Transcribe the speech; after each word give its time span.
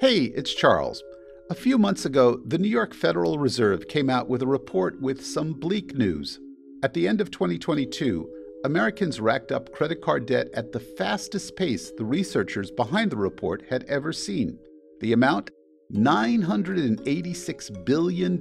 Hey, 0.00 0.32
it's 0.34 0.54
Charles. 0.54 1.04
A 1.50 1.54
few 1.54 1.76
months 1.76 2.06
ago, 2.06 2.40
the 2.46 2.56
New 2.56 2.70
York 2.70 2.94
Federal 2.94 3.38
Reserve 3.38 3.86
came 3.86 4.08
out 4.08 4.30
with 4.30 4.40
a 4.40 4.46
report 4.46 4.98
with 4.98 5.22
some 5.22 5.52
bleak 5.52 5.94
news. 5.94 6.40
At 6.82 6.94
the 6.94 7.06
end 7.06 7.20
of 7.20 7.30
2022, 7.30 8.26
Americans 8.64 9.20
racked 9.20 9.52
up 9.52 9.70
credit 9.74 10.00
card 10.00 10.24
debt 10.24 10.48
at 10.54 10.72
the 10.72 10.80
fastest 10.80 11.54
pace 11.54 11.92
the 11.98 12.04
researchers 12.06 12.70
behind 12.70 13.10
the 13.10 13.18
report 13.18 13.62
had 13.68 13.84
ever 13.88 14.10
seen. 14.10 14.58
The 15.00 15.12
amount? 15.12 15.50
$986 15.92 17.84
billion. 17.84 18.40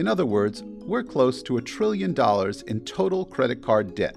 In 0.00 0.08
other 0.08 0.26
words, 0.26 0.64
we're 0.64 1.04
close 1.04 1.44
to 1.44 1.58
a 1.58 1.62
trillion 1.62 2.12
dollars 2.12 2.62
in 2.62 2.80
total 2.80 3.24
credit 3.24 3.62
card 3.62 3.94
debt. 3.94 4.16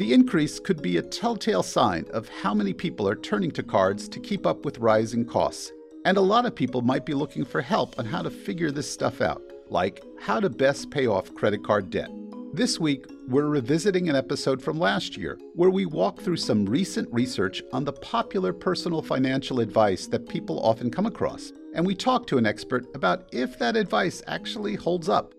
The 0.00 0.14
increase 0.14 0.58
could 0.58 0.80
be 0.80 0.96
a 0.96 1.02
telltale 1.02 1.62
sign 1.62 2.06
of 2.14 2.26
how 2.26 2.54
many 2.54 2.72
people 2.72 3.06
are 3.06 3.14
turning 3.14 3.50
to 3.50 3.62
cards 3.62 4.08
to 4.08 4.18
keep 4.18 4.46
up 4.46 4.64
with 4.64 4.78
rising 4.78 5.26
costs. 5.26 5.72
And 6.06 6.16
a 6.16 6.22
lot 6.22 6.46
of 6.46 6.54
people 6.54 6.80
might 6.80 7.04
be 7.04 7.12
looking 7.12 7.44
for 7.44 7.60
help 7.60 7.98
on 7.98 8.06
how 8.06 8.22
to 8.22 8.30
figure 8.30 8.70
this 8.70 8.90
stuff 8.90 9.20
out, 9.20 9.42
like 9.68 10.02
how 10.18 10.40
to 10.40 10.48
best 10.48 10.90
pay 10.90 11.06
off 11.06 11.34
credit 11.34 11.62
card 11.62 11.90
debt. 11.90 12.10
This 12.54 12.80
week, 12.80 13.04
we're 13.28 13.48
revisiting 13.48 14.08
an 14.08 14.16
episode 14.16 14.62
from 14.62 14.78
last 14.78 15.18
year 15.18 15.38
where 15.54 15.68
we 15.68 15.84
walk 15.84 16.18
through 16.18 16.38
some 16.38 16.64
recent 16.64 17.06
research 17.12 17.62
on 17.74 17.84
the 17.84 17.92
popular 17.92 18.54
personal 18.54 19.02
financial 19.02 19.60
advice 19.60 20.06
that 20.06 20.30
people 20.30 20.64
often 20.64 20.90
come 20.90 21.04
across, 21.04 21.52
and 21.74 21.84
we 21.84 21.94
talk 21.94 22.26
to 22.28 22.38
an 22.38 22.46
expert 22.46 22.86
about 22.94 23.28
if 23.32 23.58
that 23.58 23.76
advice 23.76 24.22
actually 24.26 24.76
holds 24.76 25.10
up. 25.10 25.34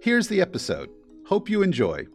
Here's 0.00 0.26
the 0.26 0.40
episode. 0.40 0.88
Hope 1.26 1.50
you 1.50 1.60
enjoy. 1.60 2.06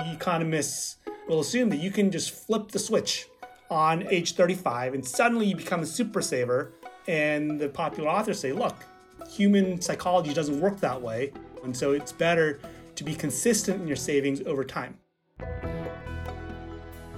The 0.00 0.14
economists 0.14 0.96
will 1.28 1.40
assume 1.40 1.68
that 1.68 1.76
you 1.76 1.90
can 1.90 2.10
just 2.10 2.30
flip 2.30 2.70
the 2.70 2.78
switch 2.78 3.28
on 3.70 4.06
age 4.08 4.32
35 4.32 4.94
and 4.94 5.06
suddenly 5.06 5.44
you 5.44 5.54
become 5.54 5.80
a 5.80 5.86
super 5.86 6.22
saver. 6.22 6.72
And 7.06 7.60
the 7.60 7.68
popular 7.68 8.08
authors 8.08 8.40
say, 8.40 8.52
look, 8.52 8.76
human 9.30 9.78
psychology 9.82 10.32
doesn't 10.32 10.58
work 10.58 10.80
that 10.80 11.02
way. 11.02 11.34
And 11.64 11.76
so 11.76 11.92
it's 11.92 12.12
better 12.12 12.60
to 12.94 13.04
be 13.04 13.14
consistent 13.14 13.82
in 13.82 13.86
your 13.86 13.96
savings 13.96 14.40
over 14.46 14.64
time. 14.64 14.96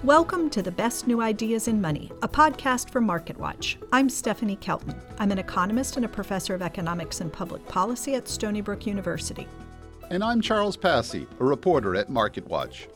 Welcome 0.03 0.51
to 0.51 0.61
the 0.61 0.73
Best 0.73 1.07
New 1.07 1.23
Ideas 1.23 1.69
in 1.69 1.81
Money, 1.81 2.11
a 2.23 2.29
podcast 2.29 2.91
from 2.91 3.07
MarketWatch. 3.07 3.77
I'm 3.93 4.09
Stephanie 4.09 4.57
Kelton. 4.57 5.01
I'm 5.21 5.31
an 5.31 5.39
economist 5.39 5.95
and 5.95 6.05
a 6.05 6.09
professor 6.09 6.53
of 6.53 6.63
economics 6.63 7.21
and 7.21 7.33
public 7.33 7.65
policy 7.69 8.17
at 8.17 8.27
Stony 8.27 8.61
Brook 8.61 8.87
University. 8.87 9.47
And 10.13 10.23
I'm 10.23 10.43
Charles 10.43 10.77
Passy, 10.77 11.27
a 11.41 11.45
reporter 11.45 11.97
at 11.97 12.11
MarketWatch. 12.11 12.87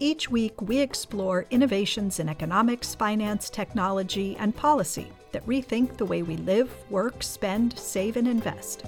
Each 0.00 0.28
week, 0.28 0.60
we 0.60 0.80
explore 0.80 1.46
innovations 1.50 2.18
in 2.18 2.28
economics, 2.28 2.92
finance, 2.92 3.48
technology, 3.50 4.34
and 4.36 4.52
policy 4.56 5.12
that 5.30 5.46
rethink 5.46 5.96
the 5.96 6.04
way 6.04 6.22
we 6.22 6.36
live, 6.38 6.68
work, 6.90 7.22
spend, 7.22 7.78
save, 7.78 8.16
and 8.16 8.26
invest. 8.26 8.82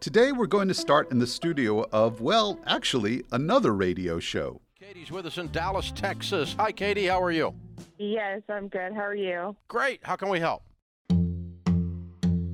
Today, 0.00 0.32
we're 0.32 0.48
going 0.48 0.66
to 0.66 0.74
start 0.74 1.12
in 1.12 1.20
the 1.20 1.26
studio 1.28 1.86
of, 1.92 2.20
well, 2.20 2.58
actually, 2.66 3.22
another 3.30 3.72
radio 3.72 4.18
show. 4.18 4.60
Katie's 4.76 5.12
with 5.12 5.24
us 5.26 5.38
in 5.38 5.52
Dallas, 5.52 5.92
Texas. 5.92 6.56
Hi, 6.58 6.72
Katie. 6.72 7.06
How 7.06 7.22
are 7.22 7.30
you? 7.30 7.54
Yes, 7.96 8.42
I'm 8.48 8.66
good. 8.66 8.92
How 8.92 9.02
are 9.02 9.14
you? 9.14 9.54
Great. 9.68 10.00
How 10.02 10.16
can 10.16 10.30
we 10.30 10.40
help? 10.40 10.64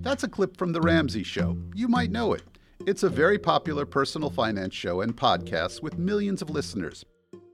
That's 0.06 0.22
a 0.22 0.28
clip 0.28 0.56
from 0.56 0.70
The 0.70 0.80
Ramsey 0.80 1.24
Show. 1.24 1.58
You 1.74 1.88
might 1.88 2.12
know 2.12 2.32
it. 2.32 2.44
It's 2.86 3.02
a 3.02 3.08
very 3.08 3.40
popular 3.40 3.84
personal 3.84 4.30
finance 4.30 4.72
show 4.72 5.00
and 5.00 5.16
podcast 5.16 5.82
with 5.82 5.98
millions 5.98 6.40
of 6.42 6.48
listeners. 6.48 7.04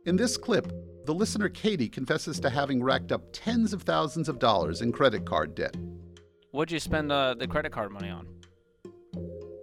In 0.05 0.17
this 0.17 0.37
clip, 0.37 0.71
the 1.07 1.15
listener 1.15 1.49
Katie 1.49 1.89
confesses 1.89 2.39
to 2.41 2.51
having 2.51 2.83
racked 2.83 3.11
up 3.11 3.23
tens 3.33 3.73
of 3.73 3.85
thousands 3.85 4.29
of 4.29 4.39
dollars 4.39 4.83
in 4.83 4.93
credit 4.93 5.25
card 5.25 5.55
debt. 5.55 5.75
What'd 6.51 6.71
you 6.71 6.79
spend 6.79 7.11
uh, 7.11 7.37
the 7.39 7.49
credit 7.49 7.73
card 7.73 7.91
money 7.91 8.11
on? 8.11 8.29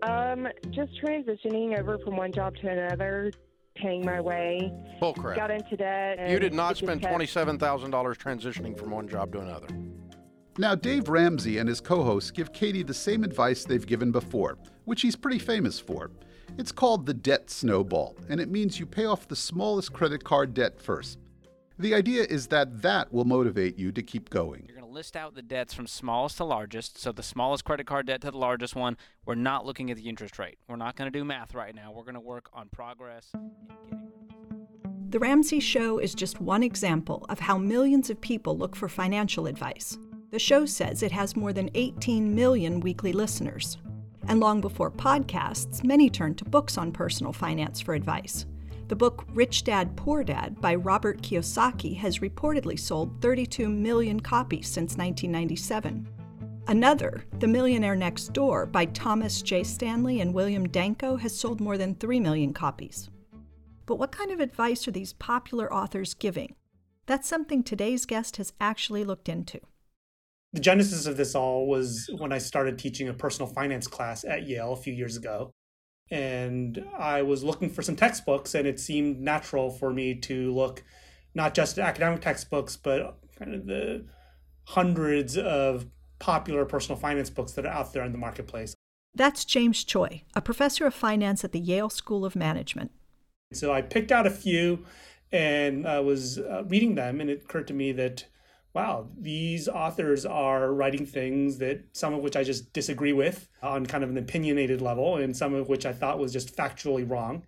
Um, 0.02 0.48
just 0.72 0.92
transitioning 1.00 1.78
over 1.80 2.00
from 2.00 2.18
one 2.18 2.32
job 2.32 2.56
to 2.56 2.70
another, 2.70 3.32
paying 3.76 4.04
my 4.04 4.20
way. 4.20 4.74
Bull 5.00 5.14
crap. 5.14 5.36
Got 5.36 5.52
into 5.52 5.78
debt. 5.78 6.18
and 6.18 6.32
You 6.32 6.40
did 6.40 6.56
not 6.56 6.76
spend 6.76 7.04
kept- 7.04 7.14
$27,000 7.14 7.92
transitioning 8.18 8.76
from 8.76 8.90
one 8.90 9.08
job 9.08 9.32
to 9.34 9.42
another. 9.42 9.68
Now, 10.58 10.76
Dave 10.76 11.08
Ramsey 11.08 11.58
and 11.58 11.70
his 11.70 11.80
co 11.80 12.04
hosts 12.04 12.32
give 12.32 12.52
Katie 12.52 12.84
the 12.84 12.94
same 12.94 13.24
advice 13.24 13.64
they've 13.64 13.86
given 13.86 14.12
before, 14.12 14.58
which 14.86 15.02
he's 15.02 15.16
pretty 15.16 15.40
famous 15.40 15.80
for. 15.80 16.12
It's 16.58 16.72
called 16.72 17.06
the 17.06 17.14
debt 17.14 17.50
snowball, 17.50 18.18
and 18.28 18.42
it 18.42 18.50
means 18.50 18.80
you 18.80 18.86
pay 18.86 19.06
off 19.06 19.28
the 19.28 19.36
smallest 19.36 19.94
credit 19.94 20.24
card 20.24 20.54
debt 20.54 20.82
first. 20.82 21.20
The 21.78 21.96
idea 21.96 22.24
is 22.24 22.48
that 22.48 22.82
that 22.82 23.14
will 23.14 23.24
motivate 23.24 23.80
you 23.80 23.94
to 23.94 24.04
keep 24.04 24.30
going. 24.30 24.66
You're 24.68 24.76
going 24.76 24.88
to 24.90 24.94
list 24.94 25.16
out 25.16 25.34
the 25.34 25.42
debts 25.42 25.74
from 25.74 25.88
smallest 25.88 26.36
to 26.38 26.44
largest. 26.44 26.98
So 26.98 27.14
the 27.14 27.24
smallest 27.24 27.64
credit 27.64 27.88
card 27.88 28.08
debt 28.08 28.20
to 28.22 28.32
the 28.32 28.38
largest 28.38 28.76
one. 28.76 28.98
We're 29.26 29.36
not 29.36 29.66
looking 29.66 29.90
at 29.90 29.96
the 29.96 30.10
interest 30.10 30.38
rate. 30.38 30.58
We're 30.68 30.76
not 30.76 30.98
going 30.98 31.10
to 31.10 31.18
do 31.18 31.24
math 31.24 31.54
right 31.54 31.74
now. 31.74 31.94
We're 31.94 32.04
going 32.04 32.16
to 32.16 32.20
work 32.20 32.50
on 32.52 32.68
progress 32.68 33.32
The 35.08 35.20
Ramsey 35.20 35.62
Show 35.62 36.00
is 36.00 36.14
just 36.14 36.42
one 36.42 36.64
example 36.64 37.26
of 37.30 37.40
how 37.40 37.58
millions 37.58 38.10
of 38.10 38.20
people 38.20 38.58
look 38.58 38.76
for 38.76 38.90
financial 38.90 39.48
advice. 39.48 39.98
The 40.32 40.38
show 40.38 40.68
says 40.68 41.02
it 41.02 41.12
has 41.12 41.36
more 41.36 41.54
than 41.54 41.72
18 41.74 42.36
million 42.36 42.82
weekly 42.82 43.14
listeners. 43.14 43.78
And 44.28 44.40
long 44.40 44.62
before 44.62 44.92
podcasts, 44.92 45.84
many 45.84 46.08
turned 46.08 46.38
to 46.38 46.46
books 46.46 46.78
on 46.78 46.92
personal 46.92 47.34
finance 47.34 47.82
for 47.82 47.96
advice. 47.96 48.46
The 48.90 48.96
book 48.96 49.26
Rich 49.34 49.64
Dad 49.64 49.96
Poor 49.96 50.24
Dad 50.24 50.62
by 50.62 50.76
Robert 50.76 51.24
Kiyosaki 51.24 51.98
has 51.98 52.20
reportedly 52.20 52.78
sold 52.78 53.20
32 53.22 53.70
million 53.70 54.20
copies 54.20 54.68
since 54.68 54.98
1997. 54.98 56.08
Another, 56.68 57.24
The 57.40 57.48
Millionaire 57.48 57.96
Next 57.96 58.32
Door 58.32 58.68
by 58.68 58.86
Thomas 58.86 59.42
J. 59.42 59.64
Stanley 59.64 60.22
and 60.22 60.32
William 60.32 60.68
Danko, 60.68 61.16
has 61.16 61.36
sold 61.36 61.60
more 61.60 61.78
than 61.80 61.96
3 61.96 62.20
million 62.20 62.54
copies. 62.54 63.10
But 63.88 63.96
what 63.96 64.12
kind 64.12 64.30
of 64.30 64.40
advice 64.40 64.88
are 64.88 64.92
these 64.92 65.14
popular 65.14 65.74
authors 65.74 66.14
giving? 66.14 66.54
That's 67.08 67.28
something 67.28 67.64
today's 67.64 68.06
guest 68.06 68.38
has 68.38 68.54
actually 68.62 69.04
looked 69.04 69.28
into. 69.28 69.60
The 70.54 70.60
genesis 70.60 71.06
of 71.06 71.18
this 71.18 71.36
all 71.36 71.68
was 71.68 72.10
when 72.18 72.34
I 72.34 72.40
started 72.40 72.80
teaching 72.80 73.08
a 73.08 73.14
personal 73.14 73.52
finance 73.52 73.88
class 73.88 74.24
at 74.24 74.48
Yale 74.48 74.74
a 74.74 74.78
few 74.78 74.94
years 74.94 75.16
ago. 75.16 75.52
And 76.12 76.84
I 76.98 77.22
was 77.22 77.44
looking 77.44 77.70
for 77.70 77.84
some 77.84 77.96
textbooks, 77.96 78.56
and 78.56 78.68
it 78.68 78.80
seemed 78.80 79.22
natural 79.22 79.70
for 79.70 79.94
me 79.94 80.16
to 80.22 80.52
look 80.54 80.84
not 81.36 81.54
just 81.54 81.78
at 81.78 81.86
academic 81.86 82.22
textbooks, 82.22 82.76
but 82.76 83.20
kind 83.38 83.54
of 83.54 83.68
the 83.68 84.06
hundreds 84.66 85.38
of 85.38 85.86
popular 86.18 86.66
personal 86.66 87.00
finance 87.00 87.30
books 87.30 87.52
that 87.54 87.66
are 87.66 87.72
out 87.72 87.94
there 87.94 88.04
in 88.04 88.12
the 88.12 88.18
marketplace. 88.18 88.74
That's 89.14 89.46
James 89.46 89.84
Choi, 89.84 90.24
a 90.36 90.42
professor 90.42 90.86
of 90.86 90.94
finance 90.94 91.44
at 91.44 91.52
the 91.52 91.60
Yale 91.60 91.90
School 91.90 92.26
of 92.26 92.36
Management. 92.36 92.92
So 93.54 93.72
I 93.72 93.82
picked 93.82 94.12
out 94.12 94.28
a 94.28 94.32
few 94.32 94.86
and 95.32 95.88
I 95.88 96.00
was 96.00 96.40
uh, 96.40 96.64
reading 96.68 96.96
them, 96.96 97.22
and 97.22 97.30
it 97.30 97.44
occurred 97.44 97.68
to 97.68 97.74
me 97.74 97.92
that, 97.94 98.26
wow, 98.74 99.08
these 99.20 99.68
authors 99.68 100.26
are 100.26 100.72
writing 100.74 101.06
things 101.06 101.58
that 101.58 101.84
some 101.94 102.14
of 102.14 102.22
which 102.22 102.36
I 102.36 102.44
just 102.44 102.72
disagree 102.72 103.14
with 103.14 103.50
on 103.62 103.86
kind 103.86 104.04
of 104.04 104.10
an 104.10 104.18
opinionated 104.18 104.82
level, 104.82 105.18
and 105.18 105.36
some 105.36 105.54
of 105.54 105.70
which 105.70 105.86
I 105.86 105.94
thought 105.94 106.20
was 106.20 106.32
just 106.32 106.56
factually 106.56 107.10
wrong. 107.10 107.44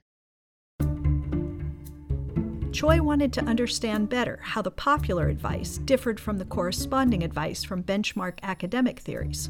Choi 2.72 3.02
wanted 3.02 3.34
to 3.34 3.44
understand 3.44 4.09
better 4.09 4.40
how 4.42 4.62
the 4.62 4.72
popular 4.72 5.28
advice 5.28 5.78
differed 5.80 6.20
from 6.20 6.38
the 6.38 6.46
corresponding 6.46 7.22
advice 7.22 7.64
from 7.64 7.84
benchmark 7.84 8.40
academic 8.44 9.00
theories. 9.00 9.50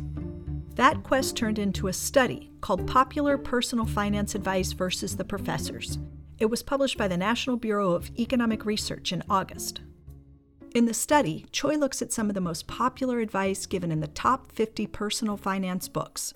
That 0.75 1.03
quest 1.03 1.37
turned 1.37 1.59
into 1.59 1.87
a 1.87 1.93
study 1.93 2.51
called 2.61 2.87
Popular 2.87 3.37
Personal 3.37 3.85
Finance 3.85 4.33
Advice 4.33 4.71
versus 4.71 5.15
the 5.15 5.23
Professors. 5.23 5.99
It 6.39 6.47
was 6.47 6.63
published 6.63 6.97
by 6.97 7.07
the 7.07 7.17
National 7.17 7.57
Bureau 7.57 7.91
of 7.91 8.09
Economic 8.17 8.65
Research 8.65 9.11
in 9.13 9.21
August. 9.29 9.81
In 10.73 10.85
the 10.85 10.93
study, 10.93 11.45
Choi 11.51 11.75
looks 11.75 12.01
at 12.01 12.13
some 12.13 12.29
of 12.29 12.33
the 12.33 12.39
most 12.39 12.65
popular 12.65 13.19
advice 13.19 13.65
given 13.65 13.91
in 13.91 13.99
the 13.99 14.07
top 14.07 14.53
50 14.53 14.87
personal 14.87 15.35
finance 15.35 15.89
books. 15.89 16.33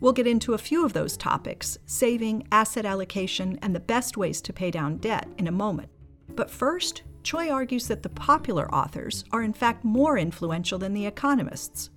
We'll 0.00 0.12
get 0.12 0.26
into 0.26 0.52
a 0.52 0.58
few 0.58 0.84
of 0.84 0.92
those 0.92 1.16
topics 1.16 1.78
saving, 1.86 2.46
asset 2.52 2.84
allocation, 2.84 3.58
and 3.62 3.74
the 3.74 3.80
best 3.80 4.18
ways 4.18 4.42
to 4.42 4.52
pay 4.52 4.70
down 4.70 4.98
debt 4.98 5.26
in 5.38 5.46
a 5.46 5.52
moment. 5.52 5.88
But 6.36 6.50
first, 6.50 7.02
Choi 7.22 7.48
argues 7.48 7.88
that 7.88 8.02
the 8.02 8.10
popular 8.10 8.70
authors 8.74 9.24
are 9.32 9.42
in 9.42 9.54
fact 9.54 9.86
more 9.86 10.18
influential 10.18 10.78
than 10.78 10.92
the 10.92 11.06
economists. 11.06 11.88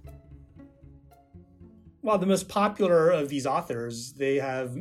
While 2.00 2.20
the 2.20 2.26
most 2.26 2.48
popular 2.48 3.10
of 3.10 3.28
these 3.28 3.46
authors, 3.46 4.14
they 4.14 4.38
have 4.38 4.78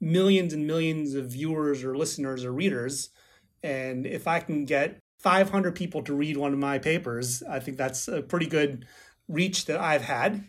millions 0.00 0.54
and 0.54 0.66
millions 0.66 1.12
of 1.12 1.26
viewers 1.26 1.84
or 1.84 1.94
listeners 1.94 2.42
or 2.42 2.54
readers. 2.54 3.10
And 3.62 4.06
if 4.06 4.26
I 4.26 4.40
can 4.40 4.64
get 4.64 5.03
500 5.24 5.74
people 5.74 6.02
to 6.02 6.12
read 6.14 6.36
one 6.36 6.52
of 6.52 6.58
my 6.58 6.78
papers, 6.78 7.42
I 7.42 7.58
think 7.58 7.78
that's 7.78 8.08
a 8.08 8.20
pretty 8.20 8.44
good 8.44 8.84
reach 9.26 9.64
that 9.64 9.80
I've 9.80 10.02
had. 10.02 10.44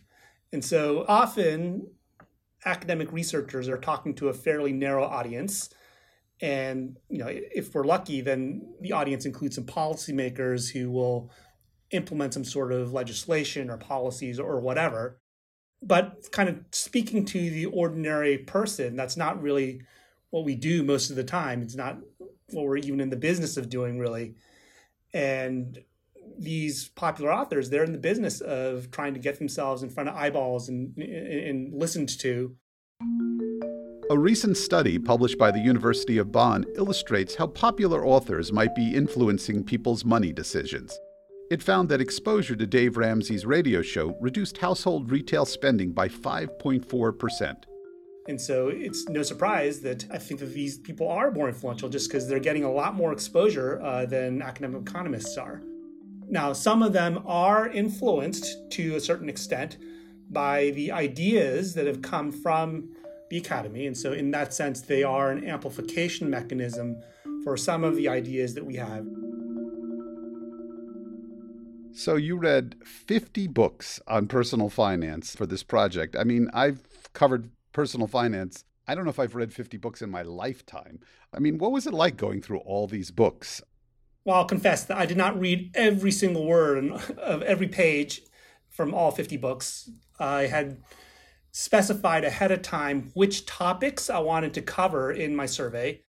And 0.52 0.64
so 0.64 1.06
often 1.08 1.88
academic 2.66 3.10
researchers 3.14 3.70
are 3.70 3.78
talking 3.78 4.14
to 4.16 4.28
a 4.28 4.34
fairly 4.34 4.74
narrow 4.74 5.06
audience. 5.06 5.70
And 6.42 6.98
you 7.08 7.20
know, 7.20 7.30
if 7.30 7.74
we're 7.74 7.86
lucky, 7.86 8.20
then 8.20 8.74
the 8.82 8.92
audience 8.92 9.26
includes 9.26 9.56
some 9.56 9.64
policymakers 9.64 10.74
who 10.74 10.92
will 10.92 11.32
implement 11.92 12.34
some 12.34 12.44
sort 12.44 12.74
of 12.74 12.92
legislation 12.92 13.70
or 13.70 13.78
policies 13.78 14.42
or 14.42 14.60
whatever. 14.60 15.22
But 15.82 16.30
kind 16.34 16.50
of 16.50 16.60
speaking 16.72 17.24
to 17.28 17.50
the 17.50 17.68
ordinary 17.68 18.40
person, 18.40 18.98
that's 18.98 19.16
not 19.16 19.42
really 19.42 19.84
what 20.32 20.44
we 20.44 20.56
do 20.56 20.84
most 20.84 21.12
of 21.12 21.16
the 21.16 21.24
time. 21.24 21.62
It's 21.62 21.78
not 21.78 21.98
what 22.50 22.66
we're 22.66 22.76
even 22.76 23.00
in 23.00 23.10
the 23.10 23.16
business 23.16 23.56
of 23.56 23.70
doing, 23.70 24.00
really. 24.00 24.36
And 25.16 25.82
these 26.38 26.90
popular 26.90 27.32
authors, 27.32 27.70
they're 27.70 27.86
in 27.86 27.94
the 27.94 27.98
business 27.98 28.42
of 28.42 28.92
trying 28.92 29.14
to 29.14 29.20
get 29.20 29.40
themselves 29.40 29.82
in 29.82 29.90
front 29.90 30.10
of 30.10 30.16
eyeballs 30.16 30.68
and, 30.68 30.96
and 30.98 31.74
listened 31.74 32.10
to. 32.20 32.56
A 34.12 34.18
recent 34.20 34.58
study 34.58 35.00
published 35.00 35.38
by 35.38 35.52
the 35.52 35.60
University 35.60 36.18
of 36.18 36.34
Bonn 36.34 36.66
illustrates 36.76 37.34
how 37.34 37.48
popular 37.48 38.06
authors 38.06 38.52
might 38.52 38.76
be 38.76 38.94
influencing 38.94 39.64
people's 39.64 40.04
money 40.04 40.34
decisions. 40.34 41.00
It 41.50 41.64
found 41.64 41.88
that 41.90 42.02
exposure 42.02 42.56
to 42.58 42.68
Dave 42.68 42.98
Ramsey's 42.98 43.46
radio 43.46 43.82
show 43.82 44.18
reduced 44.20 44.58
household 44.58 45.12
retail 45.12 45.46
spending 45.46 45.92
by 45.94 46.10
5.4%. 46.10 47.56
And 48.28 48.42
so 48.42 48.70
it's 48.70 49.08
no 49.08 49.22
surprise 49.22 49.82
that 49.82 50.06
I 50.10 50.18
think 50.18 50.40
that 50.40 50.54
these 50.54 50.80
people 50.80 51.08
are 51.08 51.30
more 51.32 51.48
influential 51.48 51.90
just 51.90 52.10
because 52.10 52.28
they're 52.28 52.40
getting 52.40 52.64
a 52.64 52.72
lot 52.72 52.96
more 52.96 53.12
exposure 53.14 53.80
uh, 53.84 54.06
than 54.08 54.42
academic 54.42 54.82
economists 54.82 55.38
are. 55.38 55.62
Now, 56.28 56.54
some 56.54 56.82
of 56.82 56.92
them 56.92 57.24
are 57.28 57.70
influenced 57.70 58.72
to 58.72 58.96
a 58.96 59.00
certain 59.00 59.30
extent 59.30 59.78
by 60.32 60.72
the 60.72 60.92
ideas 60.92 61.76
that 61.76 61.86
have 61.86 62.02
come 62.02 62.32
from 62.32 62.90
the 63.30 63.38
academy. 63.38 63.86
And 63.86 63.96
so, 63.96 64.14
in 64.14 64.32
that 64.32 64.54
sense, 64.54 64.82
they 64.82 65.04
are 65.04 65.30
an 65.30 65.48
amplification 65.48 66.28
mechanism 66.28 67.00
for 67.44 67.56
some 67.58 67.84
of 67.84 67.96
the 67.96 68.10
ideas 68.10 68.56
that 68.56 68.66
we 68.66 68.76
have. 68.76 69.06
So, 71.94 72.16
you 72.16 72.38
read 72.38 72.76
50 72.84 73.48
books 73.48 74.02
on 74.08 74.28
personal 74.28 74.70
finance 74.70 75.36
for 75.36 75.46
this 75.46 75.62
project. 75.62 76.16
I 76.16 76.24
mean, 76.24 76.50
I've 76.54 76.82
covered 77.14 77.52
personal 77.76 78.08
finance. 78.08 78.64
I 78.88 78.96
don't 78.96 79.04
know 79.04 79.10
if 79.10 79.20
I've 79.20 79.36
read 79.36 79.52
50 79.52 79.76
books 79.78 80.02
in 80.02 80.10
my 80.10 80.22
lifetime. 80.22 81.02
I 81.34 81.40
mean, 81.40 81.58
what 81.58 81.74
was 81.74 81.86
it 81.86 81.94
like 81.94 82.16
going 82.16 82.42
through 82.42 82.60
all 82.60 82.88
these 82.88 83.12
books? 83.12 83.62
Well, 84.24 84.38
I'll 84.38 84.46
confess 84.46 84.86
that 84.86 84.98
I 84.98 85.06
did 85.06 85.18
not 85.18 85.38
read 85.38 85.72
every 85.76 86.12
single 86.12 86.46
word 86.46 86.90
of 87.18 87.42
every 87.42 87.68
page 87.68 88.22
from 88.70 88.94
all 88.94 89.12
50 89.12 89.36
books. 89.36 89.90
I 90.18 90.44
had 90.44 90.78
specified 91.52 92.24
ahead 92.24 92.52
of 92.52 92.62
time 92.62 93.12
which 93.14 93.46
topics 93.46 94.10
I 94.10 94.20
wanted 94.20 94.54
to 94.54 94.62
cover 94.62 95.12
in 95.12 95.36
my 95.36 95.46
survey. 95.46 96.02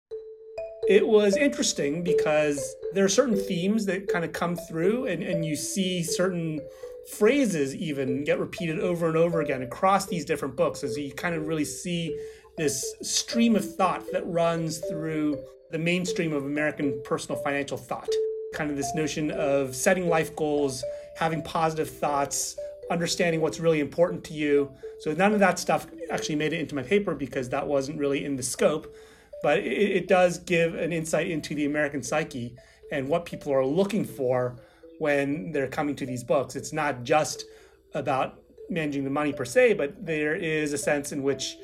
It 0.88 1.08
was 1.08 1.36
interesting 1.36 2.04
because 2.04 2.76
there 2.94 3.06
are 3.06 3.10
certain 3.10 3.36
themes 3.36 3.88
that 3.88 4.08
kind 4.08 4.24
of 4.24 4.34
come 4.34 4.56
through, 4.56 5.08
and, 5.08 5.24
and 5.24 5.44
you 5.44 5.56
see 5.56 6.04
certain 6.04 6.60
phrases 7.08 7.76
even 7.76 8.24
get 8.24 8.40
repeated 8.40 8.80
over 8.80 9.08
and 9.08 9.18
over 9.18 9.42
again 9.42 9.62
across 9.62 10.08
these 10.08 10.26
different 10.26 10.56
books 10.56 10.84
as 10.84 10.98
you 10.98 11.12
kind 11.14 11.36
of 11.36 11.48
really 11.48 11.66
see 11.66 12.18
this 12.58 12.96
stream 13.02 13.56
of 13.56 13.76
thought 13.76 14.04
that 14.12 14.26
runs 14.26 14.80
through 14.90 15.38
the 15.72 15.78
mainstream 15.78 16.34
of 16.34 16.46
American 16.46 17.00
personal 17.04 17.40
financial 17.42 17.78
thought. 17.78 18.10
Kind 18.54 18.72
of 18.72 18.78
this 18.78 18.94
notion 18.96 19.32
of 19.32 19.76
setting 19.76 20.08
life 20.08 20.36
goals, 20.36 20.84
having 21.18 21.42
positive 21.44 21.90
thoughts, 21.90 22.58
understanding 22.90 23.42
what's 23.42 23.60
really 23.60 23.80
important 23.80 24.24
to 24.26 24.34
you. 24.34 24.72
So 25.00 25.14
none 25.14 25.34
of 25.34 25.40
that 25.40 25.60
stuff 25.60 25.88
actually 26.10 26.36
made 26.36 26.54
it 26.54 26.60
into 26.60 26.76
my 26.76 26.84
paper 26.84 27.14
because 27.14 27.50
that 27.50 27.68
wasn't 27.68 28.00
really 28.00 28.24
in 28.24 28.36
the 28.36 28.44
scope, 28.44 28.96
but 29.44 29.60
it, 29.60 29.66
it 29.66 30.08
does 30.08 30.38
give 30.40 30.76
an 30.76 30.94
insight 30.94 31.30
into 31.30 31.56
the 31.56 31.66
American 31.66 32.02
psyche 32.02 32.56
and 32.92 33.08
what 33.08 33.26
people 33.26 33.52
are 33.52 33.66
looking 33.66 34.06
for 34.06 34.56
when 35.00 35.52
they're 35.52 35.68
coming 35.68 35.96
to 35.96 36.06
these 36.06 36.24
books. 36.24 36.56
It's 36.56 36.74
not 36.74 37.04
just 37.04 37.46
about 37.94 38.42
managing 38.70 39.04
the 39.04 39.10
money 39.10 39.34
per 39.34 39.46
se, 39.46 39.74
but 39.74 40.06
there 40.06 40.36
is 40.36 40.74
a 40.74 40.78
sense 40.78 41.12
in 41.12 41.24
which 41.24 41.58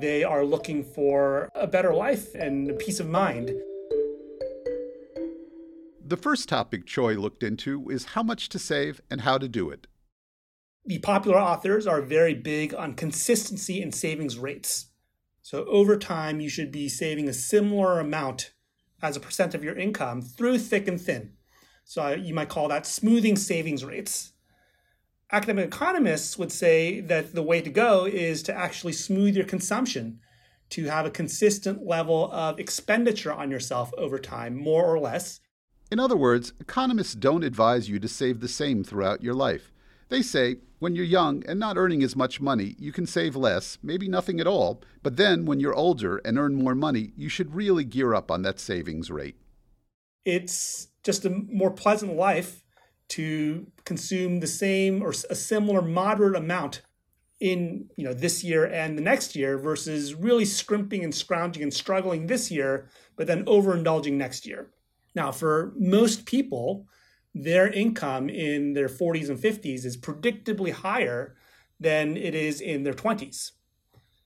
they 0.00 0.24
are 0.24 0.44
looking 0.44 0.82
for 0.82 1.48
a 1.54 1.66
better 1.66 1.94
life 1.94 2.34
and 2.34 2.70
a 2.70 2.74
peace 2.74 3.00
of 3.00 3.08
mind. 3.08 3.50
The 6.04 6.16
first 6.16 6.48
topic 6.48 6.86
Choi 6.86 7.14
looked 7.14 7.42
into 7.42 7.88
is 7.88 8.04
how 8.06 8.22
much 8.22 8.48
to 8.50 8.58
save 8.58 9.00
and 9.10 9.22
how 9.22 9.38
to 9.38 9.48
do 9.48 9.70
it. 9.70 9.86
The 10.84 10.98
popular 10.98 11.38
authors 11.38 11.86
are 11.86 12.02
very 12.02 12.34
big 12.34 12.74
on 12.74 12.94
consistency 12.94 13.80
in 13.80 13.92
savings 13.92 14.36
rates. 14.36 14.86
So 15.42 15.64
over 15.66 15.96
time, 15.96 16.40
you 16.40 16.48
should 16.48 16.72
be 16.72 16.88
saving 16.88 17.28
a 17.28 17.32
similar 17.32 18.00
amount 18.00 18.52
as 19.00 19.16
a 19.16 19.20
percent 19.20 19.54
of 19.54 19.64
your 19.64 19.76
income 19.76 20.22
through 20.22 20.58
thick 20.58 20.88
and 20.88 21.00
thin. 21.00 21.32
So 21.84 22.12
you 22.12 22.34
might 22.34 22.48
call 22.48 22.68
that 22.68 22.86
smoothing 22.86 23.36
savings 23.36 23.84
rates. 23.84 24.32
Academic 25.30 25.66
economists 25.66 26.38
would 26.38 26.52
say 26.52 27.00
that 27.00 27.34
the 27.34 27.42
way 27.42 27.62
to 27.62 27.70
go 27.70 28.04
is 28.04 28.42
to 28.44 28.54
actually 28.54 28.92
smooth 28.92 29.34
your 29.34 29.46
consumption, 29.46 30.20
to 30.70 30.84
have 30.84 31.06
a 31.06 31.10
consistent 31.10 31.86
level 31.86 32.30
of 32.32 32.58
expenditure 32.58 33.32
on 33.32 33.50
yourself 33.50 33.92
over 33.96 34.18
time, 34.18 34.56
more 34.56 34.84
or 34.84 34.98
less. 34.98 35.40
In 35.90 35.98
other 35.98 36.16
words, 36.16 36.52
economists 36.60 37.14
don't 37.14 37.44
advise 37.44 37.88
you 37.88 37.98
to 37.98 38.08
save 38.08 38.40
the 38.40 38.48
same 38.48 38.84
throughout 38.84 39.22
your 39.22 39.34
life. 39.34 39.72
They 40.08 40.22
say 40.22 40.56
when 40.78 40.94
you're 40.94 41.04
young 41.04 41.42
and 41.46 41.58
not 41.60 41.78
earning 41.78 42.02
as 42.02 42.16
much 42.16 42.40
money, 42.40 42.74
you 42.78 42.92
can 42.92 43.06
save 43.06 43.36
less, 43.36 43.78
maybe 43.82 44.08
nothing 44.08 44.40
at 44.40 44.46
all, 44.46 44.82
but 45.02 45.16
then 45.16 45.46
when 45.46 45.60
you're 45.60 45.74
older 45.74 46.18
and 46.24 46.38
earn 46.38 46.54
more 46.54 46.74
money, 46.74 47.12
you 47.16 47.28
should 47.28 47.54
really 47.54 47.84
gear 47.84 48.14
up 48.14 48.30
on 48.30 48.42
that 48.42 48.60
savings 48.60 49.10
rate. 49.10 49.36
It's 50.24 50.88
just 51.02 51.24
a 51.24 51.30
more 51.30 51.70
pleasant 51.70 52.14
life 52.14 52.64
to 53.08 53.66
consume 53.84 54.40
the 54.40 54.46
same 54.46 55.02
or 55.02 55.10
a 55.28 55.34
similar 55.34 55.82
moderate 55.82 56.36
amount 56.36 56.82
in 57.40 57.90
you 57.96 58.04
know 58.04 58.14
this 58.14 58.44
year 58.44 58.64
and 58.64 58.96
the 58.96 59.02
next 59.02 59.34
year 59.34 59.58
versus 59.58 60.14
really 60.14 60.44
scrimping 60.44 61.02
and 61.02 61.12
scrounging 61.14 61.62
and 61.62 61.74
struggling 61.74 62.26
this 62.26 62.50
year 62.50 62.88
but 63.16 63.26
then 63.26 63.44
overindulging 63.46 64.12
next 64.12 64.46
year. 64.46 64.70
Now 65.14 65.32
for 65.32 65.72
most 65.76 66.24
people 66.24 66.86
their 67.34 67.68
income 67.68 68.28
in 68.28 68.74
their 68.74 68.88
40s 68.88 69.30
and 69.30 69.38
50s 69.38 69.84
is 69.84 69.96
predictably 69.96 70.70
higher 70.70 71.36
than 71.80 72.16
it 72.16 72.34
is 72.34 72.60
in 72.60 72.84
their 72.84 72.92
20s 72.92 73.52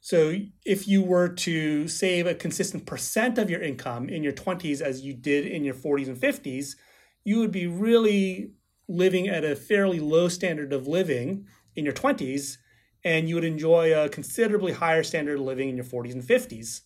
so 0.06 0.36
if 0.64 0.86
you 0.86 1.02
were 1.02 1.28
to 1.28 1.88
save 1.88 2.28
a 2.28 2.34
consistent 2.34 2.86
percent 2.86 3.38
of 3.38 3.50
your 3.50 3.60
income 3.60 4.08
in 4.08 4.22
your 4.22 4.32
20s 4.32 4.80
as 4.80 5.00
you 5.00 5.12
did 5.12 5.46
in 5.46 5.64
your 5.64 5.74
40s 5.74 6.06
and 6.06 6.16
50s 6.16 6.76
you 7.24 7.40
would 7.40 7.50
be 7.50 7.66
really 7.66 8.52
living 8.88 9.28
at 9.28 9.44
a 9.44 9.56
fairly 9.56 9.98
low 9.98 10.28
standard 10.28 10.72
of 10.72 10.86
living 10.86 11.46
in 11.74 11.84
your 11.84 11.92
20s, 11.92 12.56
and 13.04 13.28
you 13.28 13.34
would 13.34 13.44
enjoy 13.44 13.92
a 13.92 14.08
considerably 14.08 14.72
higher 14.72 15.02
standard 15.02 15.38
of 15.38 15.44
living 15.44 15.68
in 15.68 15.76
your 15.76 15.84
40s 15.84 16.12
and 16.12 16.22
50s. 16.22 16.82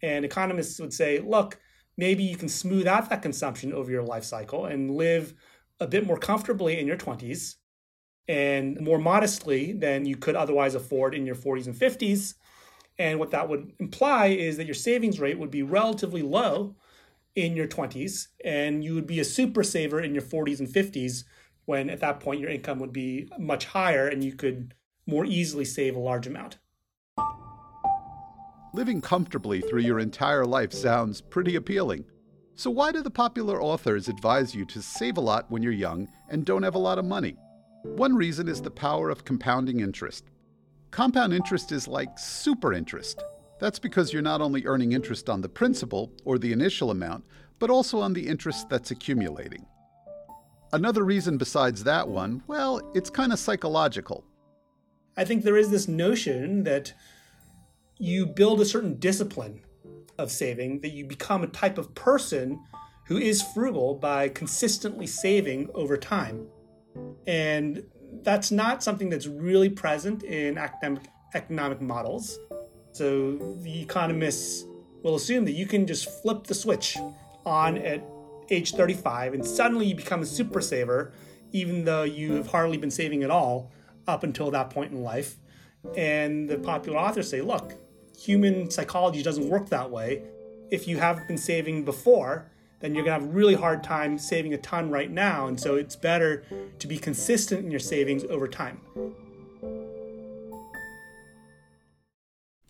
And 0.00 0.24
economists 0.24 0.78
would 0.78 0.92
say, 0.92 1.18
look, 1.18 1.58
maybe 1.96 2.22
you 2.22 2.36
can 2.36 2.48
smooth 2.48 2.86
out 2.86 3.10
that 3.10 3.22
consumption 3.22 3.72
over 3.72 3.90
your 3.90 4.02
life 4.02 4.24
cycle 4.24 4.66
and 4.66 4.92
live 4.92 5.34
a 5.80 5.86
bit 5.88 6.06
more 6.06 6.18
comfortably 6.18 6.78
in 6.78 6.86
your 6.86 6.96
20s 6.96 7.56
and 8.28 8.80
more 8.80 8.98
modestly 8.98 9.72
than 9.72 10.06
you 10.06 10.16
could 10.16 10.36
otherwise 10.36 10.74
afford 10.74 11.14
in 11.14 11.26
your 11.26 11.34
40s 11.34 11.66
and 11.66 11.74
50s. 11.74 12.34
And 12.98 13.18
what 13.18 13.32
that 13.32 13.48
would 13.48 13.72
imply 13.78 14.26
is 14.26 14.56
that 14.56 14.66
your 14.66 14.74
savings 14.74 15.20
rate 15.20 15.38
would 15.38 15.50
be 15.50 15.62
relatively 15.62 16.22
low 16.22 16.76
in 17.34 17.56
your 17.56 17.66
20s 17.66 18.28
and 18.44 18.84
you 18.84 18.94
would 18.94 19.06
be 19.06 19.18
a 19.20 19.24
super 19.24 19.64
saver 19.64 20.00
in 20.00 20.14
your 20.14 20.22
40s 20.22 20.60
and 20.60 20.68
50s 20.68 21.24
when 21.64 21.90
at 21.90 22.00
that 22.00 22.20
point 22.20 22.40
your 22.40 22.50
income 22.50 22.78
would 22.78 22.92
be 22.92 23.28
much 23.38 23.66
higher 23.66 24.06
and 24.06 24.22
you 24.22 24.32
could 24.32 24.74
more 25.06 25.24
easily 25.24 25.64
save 25.64 25.96
a 25.96 25.98
large 25.98 26.26
amount. 26.26 26.58
Living 28.72 29.00
comfortably 29.00 29.60
through 29.60 29.82
your 29.82 29.98
entire 29.98 30.44
life 30.44 30.72
sounds 30.72 31.20
pretty 31.20 31.54
appealing. 31.54 32.04
So, 32.56 32.70
why 32.70 32.92
do 32.92 33.02
the 33.02 33.10
popular 33.10 33.62
authors 33.62 34.08
advise 34.08 34.54
you 34.54 34.64
to 34.66 34.82
save 34.82 35.16
a 35.16 35.20
lot 35.20 35.50
when 35.50 35.62
you're 35.62 35.72
young 35.72 36.08
and 36.28 36.44
don't 36.44 36.62
have 36.62 36.74
a 36.74 36.78
lot 36.78 36.98
of 36.98 37.04
money? 37.04 37.36
One 37.84 38.16
reason 38.16 38.48
is 38.48 38.62
the 38.62 38.70
power 38.70 39.10
of 39.10 39.26
compounding 39.26 39.80
interest. 39.80 40.24
Compound 40.90 41.34
interest 41.34 41.70
is 41.70 41.86
like 41.86 42.18
super 42.18 42.72
interest. 42.72 43.22
That's 43.60 43.78
because 43.78 44.10
you're 44.10 44.22
not 44.22 44.40
only 44.40 44.64
earning 44.64 44.92
interest 44.92 45.28
on 45.28 45.42
the 45.42 45.50
principal, 45.50 46.10
or 46.24 46.38
the 46.38 46.50
initial 46.50 46.90
amount, 46.90 47.24
but 47.58 47.68
also 47.68 48.00
on 48.00 48.14
the 48.14 48.26
interest 48.26 48.70
that's 48.70 48.90
accumulating. 48.90 49.66
Another 50.72 51.04
reason 51.04 51.36
besides 51.36 51.84
that 51.84 52.08
one, 52.08 52.42
well, 52.46 52.80
it's 52.94 53.10
kind 53.10 53.34
of 53.34 53.38
psychological. 53.38 54.24
I 55.16 55.24
think 55.24 55.44
there 55.44 55.58
is 55.58 55.70
this 55.70 55.86
notion 55.86 56.64
that 56.64 56.94
you 57.98 58.24
build 58.26 58.62
a 58.62 58.64
certain 58.64 58.98
discipline 58.98 59.60
of 60.18 60.32
saving, 60.32 60.80
that 60.80 60.92
you 60.92 61.04
become 61.04 61.44
a 61.44 61.48
type 61.48 61.76
of 61.76 61.94
person 61.94 62.60
who 63.06 63.18
is 63.18 63.42
frugal 63.42 63.94
by 63.94 64.30
consistently 64.30 65.06
saving 65.06 65.68
over 65.74 65.98
time. 65.98 66.48
And 67.26 67.84
that's 68.22 68.50
not 68.50 68.82
something 68.82 69.08
that's 69.08 69.26
really 69.26 69.68
present 69.68 70.22
in 70.22 70.58
academic 70.58 71.02
economic 71.34 71.80
models. 71.80 72.38
So 72.92 73.36
the 73.62 73.80
economists 73.82 74.64
will 75.02 75.16
assume 75.16 75.44
that 75.46 75.52
you 75.52 75.66
can 75.66 75.86
just 75.86 76.22
flip 76.22 76.44
the 76.44 76.54
switch 76.54 76.96
on 77.44 77.76
at 77.78 78.02
age 78.50 78.72
35 78.72 79.34
and 79.34 79.44
suddenly 79.44 79.86
you 79.86 79.94
become 79.94 80.22
a 80.22 80.26
super 80.26 80.60
saver, 80.60 81.12
even 81.52 81.84
though 81.84 82.04
you 82.04 82.34
have 82.34 82.46
hardly 82.46 82.76
been 82.76 82.90
saving 82.90 83.22
at 83.22 83.30
all 83.30 83.72
up 84.06 84.22
until 84.22 84.50
that 84.52 84.70
point 84.70 84.92
in 84.92 85.02
life. 85.02 85.36
And 85.96 86.48
the 86.48 86.58
popular 86.58 86.98
authors 86.98 87.28
say, 87.28 87.40
look, 87.40 87.74
human 88.18 88.70
psychology 88.70 89.22
doesn't 89.22 89.48
work 89.48 89.68
that 89.70 89.90
way. 89.90 90.22
If 90.70 90.88
you 90.88 90.98
haven't 90.98 91.28
been 91.28 91.38
saving 91.38 91.84
before, 91.84 92.50
then 92.84 92.94
you're 92.94 93.02
going 93.02 93.18
to 93.18 93.24
have 93.24 93.30
a 93.30 93.34
really 93.34 93.54
hard 93.54 93.82
time 93.82 94.18
saving 94.18 94.52
a 94.52 94.58
ton 94.58 94.90
right 94.90 95.10
now. 95.10 95.46
And 95.46 95.58
so 95.58 95.76
it's 95.76 95.96
better 95.96 96.44
to 96.78 96.86
be 96.86 96.98
consistent 96.98 97.64
in 97.64 97.70
your 97.70 97.80
savings 97.80 98.24
over 98.24 98.46
time. 98.46 98.78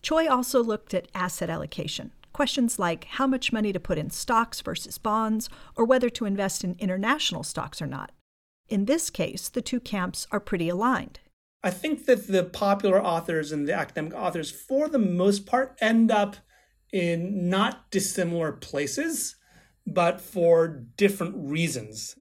Choi 0.01 0.29
also 0.29 0.63
looked 0.63 0.93
at 0.93 1.09
asset 1.13 1.49
allocation. 1.49 2.13
Questions 2.31 2.79
like 2.79 3.03
how 3.05 3.27
much 3.27 3.51
money 3.51 3.73
to 3.73 3.79
put 3.79 3.97
in 3.97 4.09
stocks 4.09 4.61
versus 4.61 4.97
bonds, 4.97 5.49
or 5.75 5.83
whether 5.83 6.09
to 6.11 6.25
invest 6.25 6.63
in 6.63 6.77
international 6.79 7.43
stocks 7.43 7.81
or 7.81 7.87
not. 7.87 8.13
In 8.69 8.85
this 8.85 9.09
case, 9.09 9.49
the 9.49 9.61
two 9.61 9.81
camps 9.81 10.27
are 10.31 10.39
pretty 10.39 10.69
aligned. 10.69 11.19
I 11.61 11.71
think 11.71 12.05
that 12.05 12.27
the 12.27 12.43
popular 12.43 13.03
authors 13.03 13.51
and 13.51 13.67
the 13.67 13.73
academic 13.73 14.13
authors, 14.13 14.49
for 14.49 14.87
the 14.87 14.99
most 14.99 15.45
part, 15.45 15.75
end 15.81 16.09
up 16.09 16.37
in 16.93 17.49
not 17.49 17.89
dissimilar 17.91 18.53
places, 18.53 19.35
but 19.85 20.21
for 20.21 20.67
different 20.97 21.35
reasons. 21.37 22.15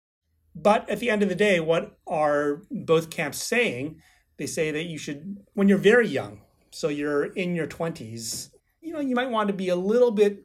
But 0.54 0.88
at 0.88 1.00
the 1.00 1.11
end 1.11 1.23
of 1.23 1.28
the 1.28 1.35
day, 1.35 1.61
what 1.61 1.99
are 2.06 2.62
both 2.71 3.11
camps 3.11 3.42
saying? 3.42 4.00
They 4.37 4.47
say 4.47 4.71
that 4.71 4.85
you 4.85 4.99
should, 4.99 5.38
when 5.54 5.68
you're 5.68 5.78
very 5.78 6.09
young, 6.09 6.42
so 6.71 6.88
you're 6.88 7.26
in 7.26 7.54
your 7.54 7.66
20s, 7.66 8.50
you 8.80 8.92
know, 8.92 9.00
you 9.00 9.14
might 9.14 9.30
want 9.30 9.49
to 9.49 9.54
be 9.54 9.68
a 9.68 9.76
little 9.76 10.11
bit 10.11 10.44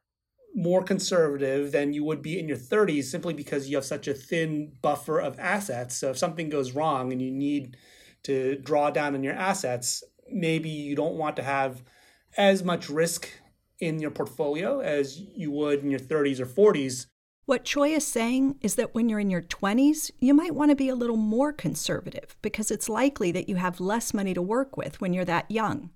more 0.55 0.83
conservative 0.83 1.71
than 1.71 1.93
you 1.93 2.03
would 2.03 2.21
be 2.21 2.39
in 2.39 2.47
your 2.47 2.57
30s 2.57 3.03
simply 3.05 3.33
because 3.33 3.69
you 3.69 3.77
have 3.77 3.85
such 3.85 4.07
a 4.07 4.13
thin 4.13 4.71
buffer 4.81 5.19
of 5.19 5.39
assets. 5.39 5.95
So 5.95 6.09
if 6.09 6.17
something 6.17 6.49
goes 6.49 6.71
wrong 6.71 7.11
and 7.11 7.21
you 7.21 7.31
need 7.31 7.77
to 8.23 8.57
draw 8.57 8.89
down 8.89 9.15
on 9.15 9.23
your 9.23 9.33
assets, 9.33 10.03
maybe 10.31 10.69
you 10.69 10.95
don't 10.95 11.15
want 11.15 11.35
to 11.35 11.43
have 11.43 11.83
as 12.38 12.63
much 12.63 12.89
risk 12.89 13.29
in 13.79 14.00
your 14.00 14.12
portfolio 14.12 14.79
as 14.79 15.19
you 15.19 15.51
would 15.51 15.83
in 15.83 15.91
your 15.91 16.00
30s 16.00 16.39
or 16.39 16.45
40s. 16.45 17.07
What 17.45 17.65
Choi 17.65 17.89
is 17.89 18.05
saying 18.05 18.59
is 18.62 18.75
that 18.75 18.93
when 18.93 19.09
you're 19.09 19.19
in 19.19 19.31
your 19.31 19.41
20s, 19.41 20.12
you 20.19 20.33
might 20.33 20.53
want 20.53 20.69
to 20.69 20.75
be 20.75 20.89
a 20.89 20.95
little 20.95 21.17
more 21.17 21.51
conservative 21.51 22.36
because 22.41 22.69
it's 22.69 22.88
likely 22.88 23.31
that 23.31 23.50
you 23.50 23.55
have 23.55 23.79
less 23.79 24.13
money 24.13 24.36
to 24.36 24.41
work 24.41 24.77
with 24.77 25.01
when 25.01 25.13
you're 25.13 25.25
that 25.25 25.50
young 25.50 25.89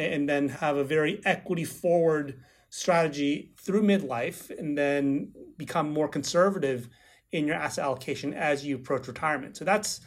and 0.00 0.28
then 0.28 0.48
have 0.48 0.76
a 0.76 0.84
very 0.84 1.20
equity 1.24 1.64
forward 1.64 2.40
strategy 2.70 3.52
through 3.56 3.82
midlife 3.82 4.56
and 4.58 4.78
then 4.78 5.32
become 5.58 5.92
more 5.92 6.08
conservative 6.08 6.88
in 7.32 7.46
your 7.46 7.56
asset 7.56 7.84
allocation 7.84 8.32
as 8.32 8.64
you 8.64 8.76
approach 8.76 9.06
retirement. 9.06 9.56
So 9.56 9.64
that's 9.64 10.00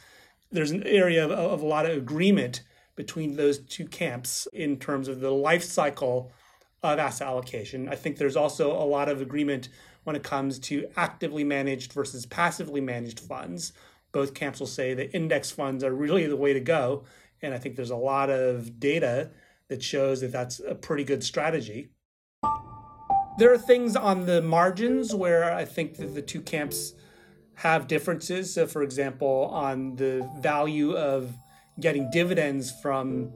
there's 0.51 0.71
an 0.71 0.83
area 0.83 1.25
of, 1.25 1.31
of 1.31 1.61
a 1.61 1.65
lot 1.65 1.85
of 1.85 1.97
agreement 1.97 2.63
between 2.95 3.35
those 3.35 3.59
two 3.59 3.87
camps 3.87 4.47
in 4.53 4.77
terms 4.77 5.07
of 5.07 5.19
the 5.19 5.31
life 5.31 5.63
cycle 5.63 6.31
of 6.83 6.99
asset 6.99 7.27
allocation. 7.27 7.87
I 7.87 7.95
think 7.95 8.17
there's 8.17 8.35
also 8.35 8.71
a 8.71 8.83
lot 8.83 9.09
of 9.09 9.21
agreement 9.21 9.69
when 10.03 10.15
it 10.15 10.23
comes 10.23 10.59
to 10.59 10.87
actively 10.97 11.43
managed 11.43 11.93
versus 11.93 12.25
passively 12.25 12.81
managed 12.81 13.21
funds. 13.21 13.71
Both 14.11 14.33
camps 14.33 14.59
will 14.59 14.67
say 14.67 14.93
that 14.93 15.15
index 15.15 15.49
funds 15.49 15.83
are 15.83 15.93
really 15.93 16.27
the 16.27 16.35
way 16.35 16.53
to 16.53 16.59
go. 16.59 17.05
And 17.41 17.53
I 17.53 17.57
think 17.57 17.75
there's 17.75 17.89
a 17.89 17.95
lot 17.95 18.29
of 18.29 18.79
data 18.79 19.31
that 19.69 19.81
shows 19.81 20.21
that 20.21 20.31
that's 20.31 20.59
a 20.59 20.75
pretty 20.75 21.03
good 21.03 21.23
strategy. 21.23 21.89
There 23.39 23.51
are 23.51 23.57
things 23.57 23.95
on 23.95 24.25
the 24.25 24.41
margins 24.41 25.15
where 25.15 25.51
I 25.51 25.65
think 25.65 25.95
that 25.97 26.13
the 26.13 26.21
two 26.21 26.41
camps 26.41 26.93
have 27.55 27.87
differences. 27.87 28.53
So, 28.53 28.67
for 28.67 28.83
example, 28.83 29.49
on 29.51 29.95
the 29.95 30.29
value 30.39 30.95
of 30.95 31.35
getting 31.79 32.11
dividends 32.11 32.71
from 32.81 33.31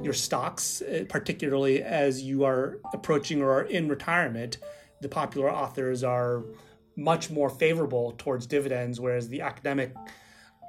your 0.00 0.12
stocks, 0.12 0.82
eh, 0.86 1.04
particularly 1.08 1.82
as 1.82 2.22
you 2.22 2.44
are 2.44 2.78
approaching 2.92 3.42
or 3.42 3.50
are 3.52 3.62
in 3.62 3.88
retirement, 3.88 4.58
the 5.00 5.08
popular 5.08 5.50
authors 5.50 6.02
are 6.02 6.44
much 6.96 7.30
more 7.30 7.50
favorable 7.50 8.14
towards 8.18 8.46
dividends, 8.46 9.00
whereas 9.00 9.28
the 9.28 9.40
academic 9.40 9.94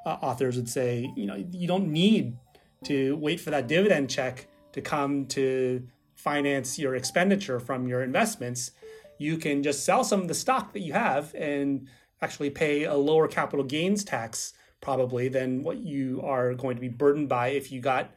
uh, 0.05 0.17
authors 0.21 0.55
would 0.55 0.69
say, 0.69 1.11
you 1.15 1.25
know, 1.25 1.43
you 1.51 1.67
don't 1.67 1.87
need 1.87 2.35
to 2.83 3.15
wait 3.17 3.39
for 3.39 3.51
that 3.51 3.67
dividend 3.67 4.09
check 4.09 4.47
to 4.73 4.81
come 4.81 5.25
to 5.27 5.87
finance 6.15 6.79
your 6.79 6.95
expenditure 6.95 7.59
from 7.59 7.87
your 7.87 8.01
investments, 8.01 8.71
you 9.17 9.37
can 9.37 9.63
just 9.63 9.85
sell 9.85 10.03
some 10.03 10.21
of 10.21 10.27
the 10.27 10.33
stock 10.33 10.73
that 10.73 10.79
you 10.79 10.93
have 10.93 11.33
and 11.35 11.87
actually 12.21 12.49
pay 12.49 12.83
a 12.83 12.93
lower 12.93 13.27
capital 13.27 13.63
gains 13.63 14.03
tax 14.03 14.53
probably 14.81 15.27
than 15.27 15.63
what 15.63 15.77
you 15.77 16.21
are 16.23 16.53
going 16.53 16.75
to 16.75 16.81
be 16.81 16.89
burdened 16.89 17.29
by 17.29 17.49
if 17.49 17.71
you 17.71 17.79
got 17.79 18.11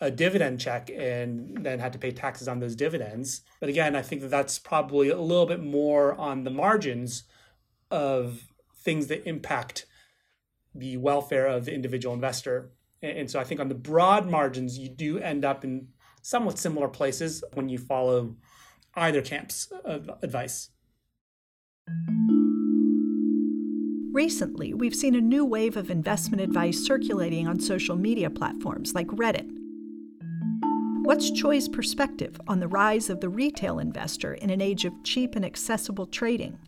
a 0.00 0.10
dividend 0.10 0.60
check 0.60 0.90
and 0.90 1.64
then 1.64 1.80
had 1.80 1.92
to 1.92 1.98
pay 1.98 2.12
taxes 2.12 2.46
on 2.46 2.60
those 2.60 2.76
dividends. 2.76 3.40
But 3.60 3.68
again, 3.68 3.96
I 3.96 4.02
think 4.02 4.22
that 4.22 4.30
that's 4.30 4.58
probably 4.58 5.08
a 5.08 5.20
little 5.20 5.46
bit 5.46 5.62
more 5.62 6.14
on 6.14 6.44
the 6.44 6.50
margins 6.50 7.24
of 7.90 8.48
things 8.76 9.08
that 9.08 9.28
impact 9.28 9.86
the 10.74 10.96
welfare 10.96 11.46
of 11.46 11.64
the 11.64 11.74
individual 11.74 12.14
investor. 12.14 12.70
And 13.02 13.30
so 13.30 13.40
I 13.40 13.44
think 13.44 13.60
on 13.60 13.68
the 13.68 13.74
broad 13.74 14.28
margins, 14.28 14.78
you 14.78 14.88
do 14.88 15.18
end 15.18 15.44
up 15.44 15.64
in 15.64 15.88
somewhat 16.22 16.58
similar 16.58 16.88
places 16.88 17.42
when 17.54 17.68
you 17.68 17.78
follow 17.78 18.36
either 18.94 19.22
camp's 19.22 19.72
of 19.84 20.10
advice. 20.22 20.70
Recently, 24.12 24.74
we've 24.74 24.94
seen 24.94 25.14
a 25.14 25.20
new 25.20 25.44
wave 25.44 25.76
of 25.76 25.90
investment 25.90 26.40
advice 26.40 26.84
circulating 26.84 27.46
on 27.46 27.60
social 27.60 27.96
media 27.96 28.30
platforms 28.30 28.94
like 28.94 29.06
Reddit. 29.08 29.57
What's 31.08 31.30
Choi's 31.30 31.70
perspective 31.70 32.38
on 32.48 32.60
the 32.60 32.68
rise 32.68 33.08
of 33.08 33.22
the 33.22 33.30
retail 33.30 33.78
investor 33.78 34.34
in 34.34 34.50
an 34.50 34.60
age 34.60 34.84
of 34.84 34.92
cheap 35.04 35.36
and 35.36 35.42
accessible 35.42 36.04
trading? 36.04 36.58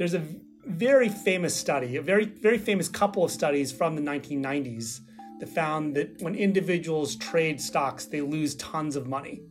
There's 0.00 0.14
a 0.14 0.22
very 0.66 1.08
famous 1.08 1.54
study, 1.54 1.94
a 1.94 2.02
very 2.02 2.24
very 2.24 2.58
famous 2.58 2.88
couple 2.88 3.22
of 3.22 3.30
studies 3.30 3.70
from 3.70 3.94
the 3.94 4.02
1990s 4.02 4.98
that 5.38 5.48
found 5.48 5.94
that 5.94 6.20
when 6.22 6.34
individuals 6.34 7.14
trade 7.14 7.60
stocks, 7.60 8.06
they 8.06 8.20
lose 8.20 8.56
tons 8.56 8.96
of 8.96 9.06
money. 9.06 9.42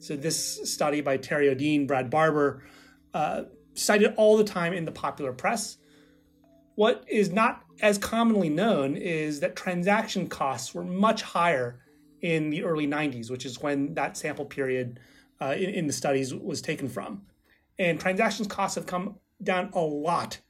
So 0.00 0.16
this 0.16 0.68
study 0.68 1.00
by 1.00 1.16
Terry 1.16 1.54
Odean, 1.54 1.86
Brad 1.86 2.10
Barber, 2.10 2.64
uh, 3.14 3.44
cited 3.74 4.12
all 4.16 4.36
the 4.36 4.42
time 4.42 4.72
in 4.72 4.86
the 4.86 4.90
popular 4.90 5.32
press. 5.32 5.76
What 6.74 7.04
is 7.06 7.30
not 7.30 7.62
as 7.80 7.96
commonly 7.96 8.48
known 8.48 8.96
is 8.96 9.38
that 9.38 9.54
transaction 9.54 10.26
costs 10.26 10.74
were 10.74 10.82
much 10.82 11.22
higher 11.22 11.78
in 12.24 12.48
the 12.48 12.64
early 12.64 12.86
90s, 12.86 13.30
which 13.30 13.44
is 13.44 13.60
when 13.60 13.92
that 13.92 14.16
sample 14.16 14.46
period 14.46 14.98
uh, 15.42 15.54
in, 15.58 15.68
in 15.68 15.86
the 15.86 15.92
studies 15.92 16.34
was 16.34 16.62
taken 16.62 16.88
from. 16.88 17.20
And 17.78 18.00
transactions 18.00 18.48
costs 18.48 18.76
have 18.76 18.86
come 18.86 19.16
down 19.42 19.68
a 19.74 19.80
lot 19.80 20.40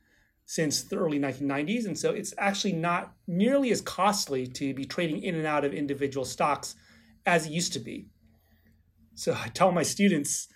since 0.47 0.85
the 0.85 0.95
early 0.95 1.19
1990s. 1.19 1.87
And 1.87 1.99
so 1.99 2.13
it's 2.13 2.33
actually 2.39 2.75
not 2.75 3.15
nearly 3.27 3.73
as 3.73 3.81
costly 3.81 4.47
to 4.47 4.73
be 4.73 4.85
trading 4.85 5.21
in 5.25 5.35
and 5.35 5.47
out 5.47 5.65
of 5.65 5.75
individual 5.75 6.25
stocks 6.25 6.77
as 7.27 7.47
it 7.47 7.51
used 7.51 7.73
to 7.73 7.81
be. 7.81 8.07
So 9.17 9.37
I 9.37 9.49
tell 9.49 9.73
my 9.73 9.83
students, 9.83 10.47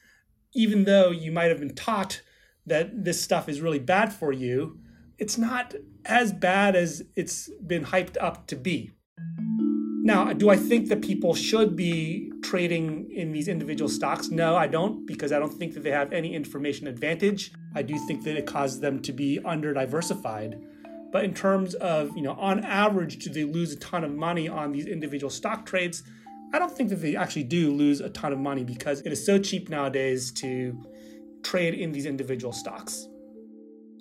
even 0.54 0.84
though 0.84 1.10
you 1.10 1.32
might 1.32 1.50
have 1.50 1.58
been 1.58 1.74
taught 1.74 2.22
that 2.64 3.04
this 3.04 3.20
stuff 3.20 3.48
is 3.48 3.60
really 3.60 3.80
bad 3.80 4.12
for 4.12 4.32
you, 4.32 4.78
it's 5.18 5.36
not 5.36 5.74
as 6.04 6.32
bad 6.32 6.76
as 6.76 7.02
it's 7.16 7.50
been 7.66 7.86
hyped 7.86 8.16
up 8.20 8.46
to 8.46 8.54
be. 8.54 8.92
Now, 10.08 10.32
do 10.32 10.48
I 10.48 10.56
think 10.56 10.88
that 10.88 11.02
people 11.02 11.34
should 11.34 11.76
be 11.76 12.32
trading 12.42 13.10
in 13.12 13.30
these 13.30 13.46
individual 13.46 13.90
stocks? 13.90 14.30
No, 14.30 14.56
I 14.56 14.66
don't, 14.66 15.04
because 15.04 15.32
I 15.32 15.38
don't 15.38 15.52
think 15.52 15.74
that 15.74 15.82
they 15.82 15.90
have 15.90 16.14
any 16.14 16.34
information 16.34 16.86
advantage. 16.86 17.52
I 17.74 17.82
do 17.82 17.98
think 18.06 18.24
that 18.24 18.34
it 18.34 18.46
causes 18.46 18.80
them 18.80 19.02
to 19.02 19.12
be 19.12 19.38
under 19.44 19.74
diversified. 19.74 20.58
But 21.12 21.24
in 21.24 21.34
terms 21.34 21.74
of, 21.74 22.16
you 22.16 22.22
know, 22.22 22.32
on 22.32 22.64
average, 22.64 23.18
do 23.18 23.28
they 23.28 23.44
lose 23.44 23.74
a 23.74 23.76
ton 23.76 24.02
of 24.02 24.10
money 24.10 24.48
on 24.48 24.72
these 24.72 24.86
individual 24.86 25.28
stock 25.28 25.66
trades? 25.66 26.02
I 26.54 26.58
don't 26.58 26.72
think 26.72 26.88
that 26.88 27.02
they 27.02 27.14
actually 27.14 27.44
do 27.44 27.70
lose 27.70 28.00
a 28.00 28.08
ton 28.08 28.32
of 28.32 28.38
money 28.38 28.64
because 28.64 29.02
it 29.02 29.12
is 29.12 29.22
so 29.26 29.38
cheap 29.38 29.68
nowadays 29.68 30.32
to 30.40 30.82
trade 31.42 31.74
in 31.74 31.92
these 31.92 32.06
individual 32.06 32.54
stocks. 32.54 33.06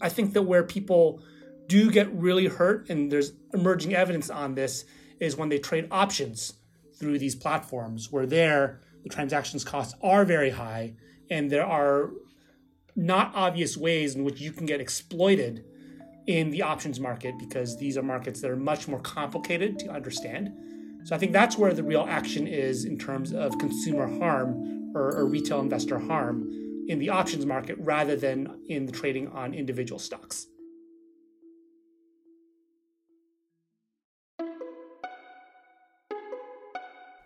I 0.02 0.08
think 0.08 0.32
that 0.36 0.44
where 0.44 0.64
people 0.64 1.22
do 1.68 1.92
get 1.92 2.10
really 2.14 2.48
hurt, 2.48 2.90
and 2.90 3.12
there's 3.12 3.34
emerging 3.54 3.94
evidence 3.94 4.30
on 4.30 4.56
this, 4.56 4.86
is 5.20 5.36
when 5.36 5.50
they 5.50 5.60
trade 5.60 5.88
options 5.92 6.54
through 7.00 7.20
these 7.20 7.36
platforms, 7.36 8.12
where 8.12 8.26
there 8.26 8.82
the 9.04 9.10
transactions 9.10 9.64
costs 9.64 9.96
are 10.02 10.26
very 10.26 10.50
high 10.50 10.94
and 11.30 11.50
there 11.50 11.66
are 11.66 12.12
not 12.96 13.32
obvious 13.36 13.78
ways 13.78 14.16
in 14.16 14.24
which 14.24 14.42
you 14.42 14.52
can 14.52 14.66
get 14.66 14.82
exploited 14.82 15.64
in 16.26 16.50
the 16.52 16.62
options 16.62 17.00
market 17.00 17.36
because 17.40 17.78
these 17.78 17.98
are 17.98 18.04
markets 18.04 18.42
that 18.42 18.52
are 18.52 18.58
much 18.58 18.88
more 18.88 19.00
complicated 19.00 19.80
to 19.80 19.90
understand. 19.90 20.52
So 21.06 21.16
I 21.16 21.20
think 21.20 21.32
that's 21.32 21.58
where 21.58 21.74
the 21.74 21.84
real 21.84 22.06
action 22.10 22.48
is 22.48 22.84
in 22.84 22.98
terms 22.98 23.32
of 23.32 23.58
consumer 23.60 24.08
harm 24.20 24.92
or, 24.94 25.16
or 25.16 25.26
retail 25.26 25.62
investor 25.62 26.00
harm 26.00 26.52
in 26.88 27.00
the 27.00 27.10
options 27.10 27.46
market 27.46 27.78
rather 27.80 28.16
than 28.16 28.60
in 28.68 28.86
the 28.86 28.92
trading 28.92 29.28
on 29.30 29.54
individual 29.54 30.00
stocks. 30.00 30.48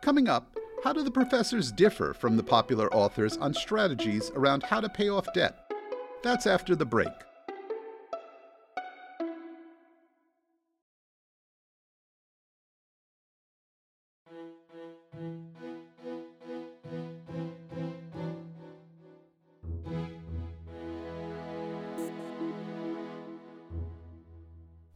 Coming 0.01 0.27
up, 0.27 0.57
how 0.83 0.93
do 0.93 1.03
the 1.03 1.11
professors 1.11 1.71
differ 1.71 2.15
from 2.15 2.35
the 2.35 2.41
popular 2.41 2.91
authors 2.91 3.37
on 3.37 3.53
strategies 3.53 4.31
around 4.33 4.63
how 4.63 4.81
to 4.81 4.89
pay 4.89 5.09
off 5.09 5.31
debt? 5.31 5.71
That's 6.23 6.47
after 6.47 6.75
the 6.75 6.85
break. 6.85 7.07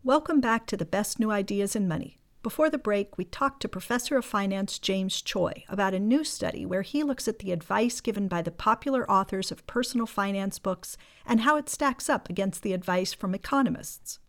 Welcome 0.04 0.42
back 0.42 0.66
to 0.68 0.78
the 0.78 0.86
best 0.86 1.20
new 1.20 1.30
ideas 1.30 1.76
in 1.76 1.88
money. 1.88 2.25
Before 2.46 2.70
the 2.70 2.78
break, 2.78 3.18
we 3.18 3.26
talked 3.26 3.64
to 3.64 3.68
Professor 3.68 4.18
of 4.18 4.24
Finance 4.24 4.78
James 4.78 5.20
Choi 5.20 5.64
about 5.68 5.96
a 5.96 6.00
new 6.00 6.24
study 6.24 6.64
where 6.64 6.84
he 6.84 7.02
looks 7.02 7.28
at 7.28 7.40
the 7.40 7.52
advice 7.52 8.02
given 8.02 8.28
by 8.28 8.44
the 8.44 8.52
popular 8.52 9.10
authors 9.10 9.52
of 9.52 9.66
personal 9.66 10.06
finance 10.06 10.60
books 10.60 10.96
and 11.26 11.42
how 11.42 11.58
it 11.58 11.70
stacks 11.70 12.08
up 12.08 12.30
against 12.30 12.62
the 12.62 12.74
advice 12.74 13.14
from 13.14 13.34
economists. 13.34 14.20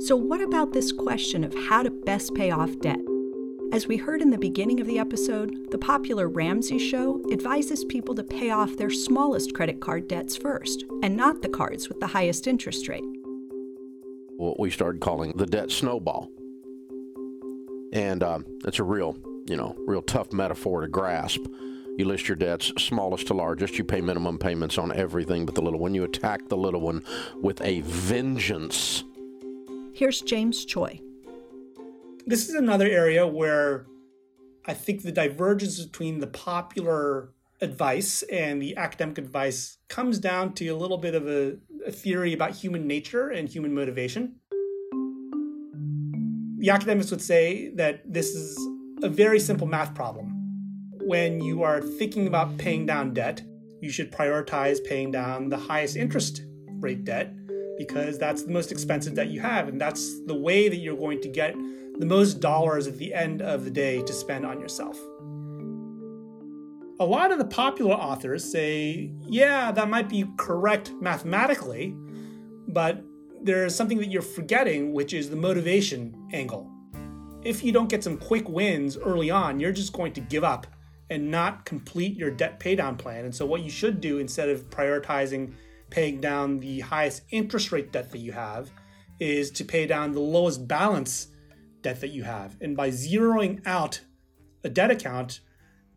So, 0.00 0.16
what 0.16 0.40
about 0.40 0.72
this 0.72 0.90
question 0.90 1.44
of 1.44 1.54
how 1.68 1.84
to 1.84 1.92
best 1.92 2.34
pay 2.34 2.50
off 2.50 2.76
debt? 2.80 2.98
As 3.72 3.86
we 3.86 3.96
heard 3.96 4.20
in 4.20 4.30
the 4.30 4.36
beginning 4.36 4.80
of 4.80 4.88
the 4.88 4.98
episode, 4.98 5.70
the 5.70 5.78
popular 5.78 6.28
Ramsey 6.28 6.80
show 6.80 7.22
advises 7.30 7.84
people 7.84 8.16
to 8.16 8.24
pay 8.24 8.50
off 8.50 8.76
their 8.76 8.90
smallest 8.90 9.54
credit 9.54 9.80
card 9.80 10.08
debts 10.08 10.36
first, 10.36 10.82
and 11.04 11.16
not 11.16 11.40
the 11.40 11.48
cards 11.48 11.88
with 11.88 12.00
the 12.00 12.08
highest 12.08 12.48
interest 12.48 12.88
rate. 12.88 13.04
What 14.38 14.58
we 14.58 14.72
started 14.72 15.00
calling 15.00 15.34
the 15.36 15.46
debt 15.46 15.70
snowball 15.70 16.32
and 17.94 18.22
um, 18.22 18.44
it's 18.66 18.80
a 18.80 18.84
real, 18.84 19.16
you 19.46 19.56
know, 19.56 19.74
real 19.86 20.02
tough 20.02 20.32
metaphor 20.32 20.82
to 20.82 20.88
grasp. 20.88 21.40
You 21.96 22.06
list 22.06 22.28
your 22.28 22.36
debts 22.36 22.72
smallest 22.76 23.28
to 23.28 23.34
largest. 23.34 23.78
You 23.78 23.84
pay 23.84 24.00
minimum 24.00 24.36
payments 24.36 24.76
on 24.78 24.92
everything 24.92 25.46
but 25.46 25.54
the 25.54 25.62
little 25.62 25.78
one. 25.78 25.94
You 25.94 26.02
attack 26.02 26.48
the 26.48 26.56
little 26.56 26.80
one 26.80 27.04
with 27.40 27.62
a 27.62 27.80
vengeance. 27.82 29.04
Here's 29.94 30.20
James 30.20 30.64
Choi. 30.64 31.00
This 32.26 32.48
is 32.48 32.56
another 32.56 32.88
area 32.88 33.26
where 33.26 33.86
I 34.66 34.74
think 34.74 35.02
the 35.02 35.12
divergence 35.12 35.78
between 35.78 36.18
the 36.18 36.26
popular 36.26 37.32
advice 37.60 38.22
and 38.24 38.60
the 38.60 38.76
academic 38.76 39.18
advice 39.18 39.78
comes 39.88 40.18
down 40.18 40.54
to 40.54 40.66
a 40.68 40.74
little 40.74 40.98
bit 40.98 41.14
of 41.14 41.28
a, 41.28 41.56
a 41.86 41.92
theory 41.92 42.32
about 42.32 42.52
human 42.52 42.88
nature 42.88 43.28
and 43.28 43.48
human 43.48 43.72
motivation 43.72 44.36
the 46.64 46.70
academics 46.70 47.10
would 47.10 47.20
say 47.20 47.68
that 47.74 48.00
this 48.10 48.34
is 48.34 48.58
a 49.02 49.08
very 49.10 49.38
simple 49.38 49.66
math 49.66 49.94
problem. 49.94 50.32
When 51.02 51.42
you 51.42 51.62
are 51.62 51.82
thinking 51.82 52.26
about 52.26 52.56
paying 52.56 52.86
down 52.86 53.12
debt, 53.12 53.42
you 53.82 53.90
should 53.90 54.10
prioritize 54.10 54.82
paying 54.82 55.10
down 55.10 55.50
the 55.50 55.58
highest 55.58 55.94
interest 55.94 56.42
rate 56.80 57.04
debt 57.04 57.34
because 57.76 58.18
that's 58.18 58.44
the 58.44 58.50
most 58.50 58.72
expensive 58.72 59.12
debt 59.12 59.28
you 59.28 59.42
have. 59.42 59.68
And 59.68 59.78
that's 59.78 60.24
the 60.24 60.34
way 60.34 60.70
that 60.70 60.76
you're 60.76 60.96
going 60.96 61.20
to 61.20 61.28
get 61.28 61.54
the 61.98 62.06
most 62.06 62.40
dollars 62.40 62.86
at 62.86 62.96
the 62.96 63.12
end 63.12 63.42
of 63.42 63.66
the 63.66 63.70
day 63.70 64.00
to 64.00 64.12
spend 64.14 64.46
on 64.46 64.58
yourself. 64.58 64.98
A 66.98 67.04
lot 67.04 67.30
of 67.30 67.36
the 67.36 67.44
popular 67.44 67.92
authors 67.92 68.42
say, 68.42 69.12
yeah, 69.28 69.70
that 69.70 69.90
might 69.90 70.08
be 70.08 70.24
correct 70.38 70.92
mathematically, 70.98 71.94
but 72.68 73.04
there's 73.44 73.74
something 73.74 73.98
that 73.98 74.10
you're 74.10 74.22
forgetting, 74.22 74.92
which 74.92 75.12
is 75.12 75.28
the 75.28 75.36
motivation 75.36 76.28
angle. 76.32 76.70
If 77.42 77.62
you 77.62 77.72
don't 77.72 77.90
get 77.90 78.02
some 78.02 78.16
quick 78.16 78.48
wins 78.48 78.96
early 78.96 79.30
on, 79.30 79.60
you're 79.60 79.72
just 79.72 79.92
going 79.92 80.14
to 80.14 80.20
give 80.22 80.44
up 80.44 80.66
and 81.10 81.30
not 81.30 81.66
complete 81.66 82.16
your 82.16 82.30
debt 82.30 82.58
paydown 82.58 82.96
plan. 82.96 83.26
And 83.26 83.34
so, 83.34 83.44
what 83.44 83.60
you 83.60 83.68
should 83.68 84.00
do 84.00 84.18
instead 84.18 84.48
of 84.48 84.70
prioritizing 84.70 85.52
paying 85.90 86.20
down 86.20 86.58
the 86.58 86.80
highest 86.80 87.22
interest 87.30 87.70
rate 87.70 87.92
debt 87.92 88.10
that 88.10 88.18
you 88.18 88.32
have 88.32 88.72
is 89.20 89.50
to 89.52 89.64
pay 89.64 89.86
down 89.86 90.12
the 90.12 90.20
lowest 90.20 90.66
balance 90.66 91.28
debt 91.82 92.00
that 92.00 92.08
you 92.08 92.24
have. 92.24 92.56
And 92.62 92.74
by 92.74 92.88
zeroing 92.88 93.60
out 93.66 94.00
a 94.64 94.70
debt 94.70 94.90
account, 94.90 95.40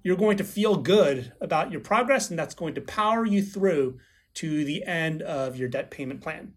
you're 0.03 0.17
going 0.17 0.37
to 0.37 0.43
feel 0.43 0.75
good 0.75 1.31
about 1.39 1.71
your 1.71 1.81
progress, 1.81 2.29
and 2.29 2.37
that's 2.37 2.53
going 2.53 2.75
to 2.75 2.81
power 2.81 3.25
you 3.25 3.41
through 3.41 3.99
to 4.35 4.65
the 4.65 4.83
end 4.83 5.21
of 5.21 5.55
your 5.55 5.69
debt 5.69 5.89
payment 5.89 6.21
plan. 6.21 6.53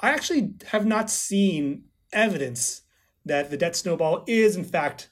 I 0.00 0.10
actually 0.10 0.54
have 0.66 0.86
not 0.86 1.10
seen 1.10 1.84
evidence 2.12 2.82
that 3.24 3.50
the 3.50 3.56
debt 3.56 3.76
snowball 3.76 4.24
is, 4.26 4.56
in 4.56 4.64
fact, 4.64 5.10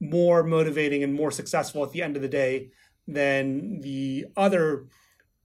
more 0.00 0.42
motivating 0.42 1.02
and 1.02 1.14
more 1.14 1.30
successful 1.30 1.82
at 1.82 1.92
the 1.92 2.02
end 2.02 2.16
of 2.16 2.22
the 2.22 2.28
day 2.28 2.70
than 3.06 3.80
the 3.80 4.26
other 4.36 4.86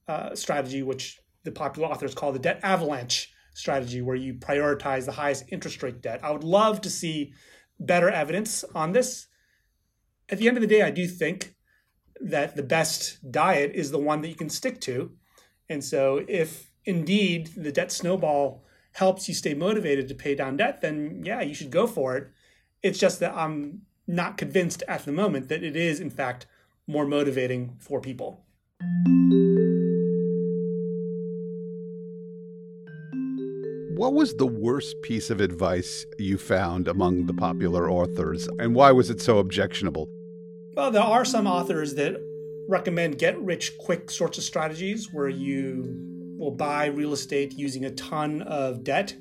uh, 0.07 0.35
strategy, 0.35 0.83
which 0.83 1.19
the 1.43 1.51
popular 1.51 1.87
authors 1.87 2.15
call 2.15 2.31
the 2.31 2.39
debt 2.39 2.59
avalanche 2.63 3.31
strategy, 3.53 4.01
where 4.01 4.15
you 4.15 4.33
prioritize 4.33 5.05
the 5.05 5.11
highest 5.11 5.45
interest 5.49 5.81
rate 5.83 6.01
debt. 6.01 6.23
I 6.23 6.31
would 6.31 6.43
love 6.43 6.81
to 6.81 6.89
see 6.89 7.33
better 7.79 8.09
evidence 8.09 8.63
on 8.75 8.93
this. 8.93 9.27
At 10.29 10.37
the 10.37 10.47
end 10.47 10.57
of 10.57 10.61
the 10.61 10.67
day, 10.67 10.81
I 10.81 10.91
do 10.91 11.07
think 11.07 11.55
that 12.21 12.55
the 12.55 12.63
best 12.63 13.31
diet 13.31 13.71
is 13.73 13.91
the 13.91 13.99
one 13.99 14.21
that 14.21 14.29
you 14.29 14.35
can 14.35 14.49
stick 14.49 14.79
to. 14.81 15.11
And 15.69 15.83
so 15.83 16.23
if 16.27 16.70
indeed 16.85 17.51
the 17.55 17.71
debt 17.71 17.91
snowball 17.91 18.63
helps 18.93 19.27
you 19.27 19.33
stay 19.33 19.53
motivated 19.53 20.07
to 20.07 20.15
pay 20.15 20.35
down 20.35 20.57
debt, 20.57 20.81
then 20.81 21.21
yeah, 21.23 21.41
you 21.41 21.53
should 21.53 21.71
go 21.71 21.87
for 21.87 22.17
it. 22.17 22.27
It's 22.83 22.99
just 22.99 23.19
that 23.19 23.33
I'm 23.35 23.81
not 24.07 24.37
convinced 24.37 24.83
at 24.87 25.05
the 25.05 25.11
moment 25.11 25.47
that 25.49 25.63
it 25.63 25.75
is, 25.75 25.99
in 25.99 26.09
fact, 26.09 26.47
more 26.87 27.05
motivating 27.05 27.75
for 27.79 28.01
people. 28.01 28.43
What 33.95 34.13
was 34.13 34.35
the 34.35 34.47
worst 34.47 34.95
piece 35.03 35.29
of 35.29 35.41
advice 35.41 36.05
you 36.17 36.39
found 36.39 36.87
among 36.87 37.27
the 37.27 37.35
popular 37.35 37.89
authors, 37.89 38.47
and 38.57 38.73
why 38.73 38.91
was 38.91 39.11
it 39.11 39.21
so 39.21 39.37
objectionable? 39.37 40.09
Well, 40.75 40.89
there 40.89 41.03
are 41.03 41.23
some 41.23 41.45
authors 41.45 41.93
that 41.95 42.19
recommend 42.67 43.19
get 43.19 43.39
rich 43.39 43.77
quick 43.77 44.09
sorts 44.09 44.39
of 44.39 44.43
strategies 44.43 45.13
where 45.13 45.29
you 45.29 46.10
will 46.41 46.51
buy 46.51 46.87
real 46.87 47.13
estate 47.13 47.53
using 47.53 47.85
a 47.85 47.91
ton 47.91 48.41
of 48.41 48.83
debt 48.83 49.15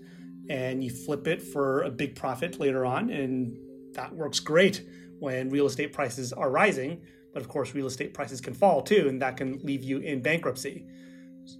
and 0.49 0.83
you 0.83 0.91
flip 0.91 1.29
it 1.29 1.43
for 1.43 1.83
a 1.83 1.91
big 1.91 2.17
profit 2.17 2.59
later 2.59 2.87
on. 2.87 3.11
And 3.11 3.55
that 3.93 4.13
works 4.15 4.41
great 4.41 4.89
when 5.19 5.51
real 5.51 5.67
estate 5.67 5.93
prices 5.93 6.33
are 6.33 6.51
rising. 6.51 7.03
But 7.35 7.43
of 7.43 7.49
course, 7.49 7.75
real 7.75 7.87
estate 7.87 8.15
prices 8.15 8.41
can 8.41 8.55
fall 8.55 8.83
too, 8.83 9.07
and 9.09 9.21
that 9.21 9.37
can 9.37 9.61
leave 9.63 9.85
you 9.85 9.99
in 9.99 10.23
bankruptcy. 10.23 10.87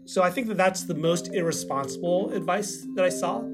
So 0.07 0.23
I 0.23 0.31
think 0.31 0.49
that 0.49 0.57
that's 0.57 0.85
the 0.85 0.95
most 0.95 1.29
irresponsible 1.29 2.33
advice 2.33 2.87
that 2.95 3.05
I 3.05 3.11
saw. 3.11 3.45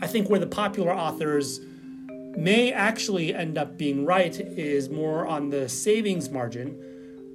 I 0.00 0.06
think 0.06 0.30
where 0.30 0.40
the 0.40 0.46
popular 0.46 0.94
authors 0.94 1.60
may 2.36 2.72
actually 2.72 3.34
end 3.34 3.58
up 3.58 3.76
being 3.76 4.06
right 4.06 4.38
is 4.38 4.88
more 4.88 5.26
on 5.26 5.50
the 5.50 5.68
savings 5.68 6.30
margin, 6.30 6.68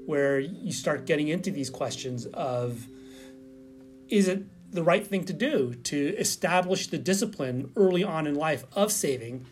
where 0.05 0.39
you 0.39 0.71
start 0.71 1.05
getting 1.05 1.27
into 1.27 1.51
these 1.51 1.69
questions 1.69 2.25
of 2.27 2.87
is 4.09 4.27
it 4.27 4.43
the 4.71 4.83
right 4.83 5.05
thing 5.05 5.23
to 5.25 5.33
do 5.33 5.73
to 5.73 6.15
establish 6.17 6.87
the 6.87 6.97
discipline 6.97 7.71
early 7.75 8.03
on 8.03 8.27
in 8.27 8.35
life 8.35 8.65
of 8.73 8.91
saving, 8.91 9.45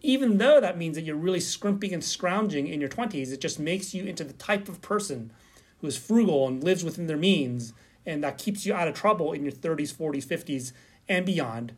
even 0.00 0.38
though 0.38 0.60
that 0.60 0.78
means 0.78 0.96
that 0.96 1.02
you're 1.02 1.16
really 1.16 1.40
scrimping 1.40 1.92
and 1.92 2.02
scrounging 2.02 2.66
in 2.66 2.80
your 2.80 2.88
20s? 2.88 3.32
It 3.32 3.40
just 3.40 3.58
makes 3.58 3.94
you 3.94 4.04
into 4.04 4.24
the 4.24 4.32
type 4.34 4.68
of 4.68 4.80
person 4.80 5.32
who 5.80 5.86
is 5.86 5.96
frugal 5.96 6.46
and 6.48 6.62
lives 6.62 6.84
within 6.84 7.06
their 7.06 7.16
means, 7.16 7.72
and 8.06 8.22
that 8.24 8.38
keeps 8.38 8.64
you 8.64 8.74
out 8.74 8.88
of 8.88 8.94
trouble 8.94 9.32
in 9.32 9.42
your 9.42 9.52
30s, 9.52 9.94
40s, 9.94 10.26
50s, 10.26 10.72
and 11.08 11.24
beyond, 11.24 11.72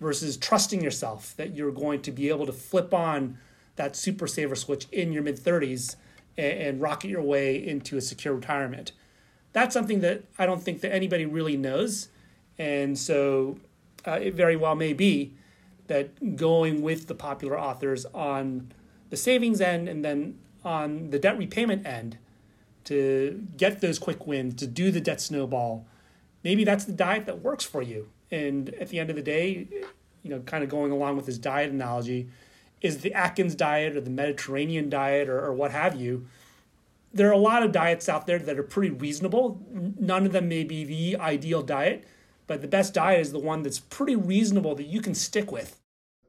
versus 0.00 0.36
trusting 0.36 0.82
yourself 0.82 1.34
that 1.36 1.54
you're 1.54 1.70
going 1.70 2.02
to 2.02 2.12
be 2.12 2.28
able 2.28 2.46
to 2.46 2.52
flip 2.52 2.92
on 2.92 3.38
that 3.76 3.94
super 3.94 4.26
saver 4.26 4.54
switch 4.54 4.86
in 4.90 5.12
your 5.12 5.22
mid 5.22 5.38
30s 5.38 5.96
and, 6.36 6.58
and 6.58 6.80
rocket 6.80 7.08
your 7.08 7.22
way 7.22 7.56
into 7.56 7.96
a 7.96 8.00
secure 8.00 8.34
retirement 8.34 8.92
that's 9.56 9.72
something 9.72 10.00
that 10.00 10.22
I 10.38 10.44
don't 10.44 10.62
think 10.62 10.82
that 10.82 10.94
anybody 10.94 11.24
really 11.24 11.56
knows. 11.56 12.08
And 12.58 12.98
so 12.98 13.56
uh, 14.06 14.18
it 14.20 14.34
very 14.34 14.54
well 14.54 14.74
may 14.74 14.92
be 14.92 15.32
that 15.86 16.36
going 16.36 16.82
with 16.82 17.06
the 17.06 17.14
popular 17.14 17.58
authors 17.58 18.04
on 18.12 18.70
the 19.08 19.16
savings 19.16 19.62
end 19.62 19.88
and 19.88 20.04
then 20.04 20.38
on 20.62 21.08
the 21.08 21.18
debt 21.18 21.38
repayment 21.38 21.86
end 21.86 22.18
to 22.84 23.46
get 23.56 23.80
those 23.80 23.98
quick 23.98 24.26
wins, 24.26 24.56
to 24.56 24.66
do 24.66 24.90
the 24.90 25.00
debt 25.00 25.22
snowball, 25.22 25.86
maybe 26.44 26.62
that's 26.62 26.84
the 26.84 26.92
diet 26.92 27.24
that 27.24 27.40
works 27.40 27.64
for 27.64 27.80
you. 27.80 28.10
And 28.30 28.68
at 28.74 28.90
the 28.90 29.00
end 29.00 29.08
of 29.08 29.16
the 29.16 29.22
day, 29.22 29.68
you 30.22 30.28
know, 30.28 30.40
kind 30.40 30.64
of 30.64 30.68
going 30.68 30.92
along 30.92 31.16
with 31.16 31.24
this 31.24 31.38
diet 31.38 31.70
analogy, 31.70 32.28
is 32.82 32.98
the 32.98 33.14
Atkins 33.14 33.54
diet 33.54 33.96
or 33.96 34.02
the 34.02 34.10
Mediterranean 34.10 34.90
diet 34.90 35.30
or, 35.30 35.42
or 35.42 35.54
what 35.54 35.70
have 35.70 35.98
you 35.98 36.26
there 37.16 37.28
are 37.28 37.32
a 37.32 37.38
lot 37.38 37.62
of 37.62 37.72
diets 37.72 38.08
out 38.08 38.26
there 38.26 38.38
that 38.38 38.58
are 38.58 38.62
pretty 38.62 38.90
reasonable. 38.90 39.60
None 39.70 40.26
of 40.26 40.32
them 40.32 40.48
may 40.48 40.64
be 40.64 40.84
the 40.84 41.16
ideal 41.18 41.62
diet, 41.62 42.04
but 42.46 42.62
the 42.62 42.68
best 42.68 42.94
diet 42.94 43.20
is 43.20 43.32
the 43.32 43.38
one 43.38 43.62
that's 43.62 43.78
pretty 43.78 44.16
reasonable 44.16 44.74
that 44.76 44.86
you 44.86 45.00
can 45.00 45.14
stick 45.14 45.50
with. 45.50 45.80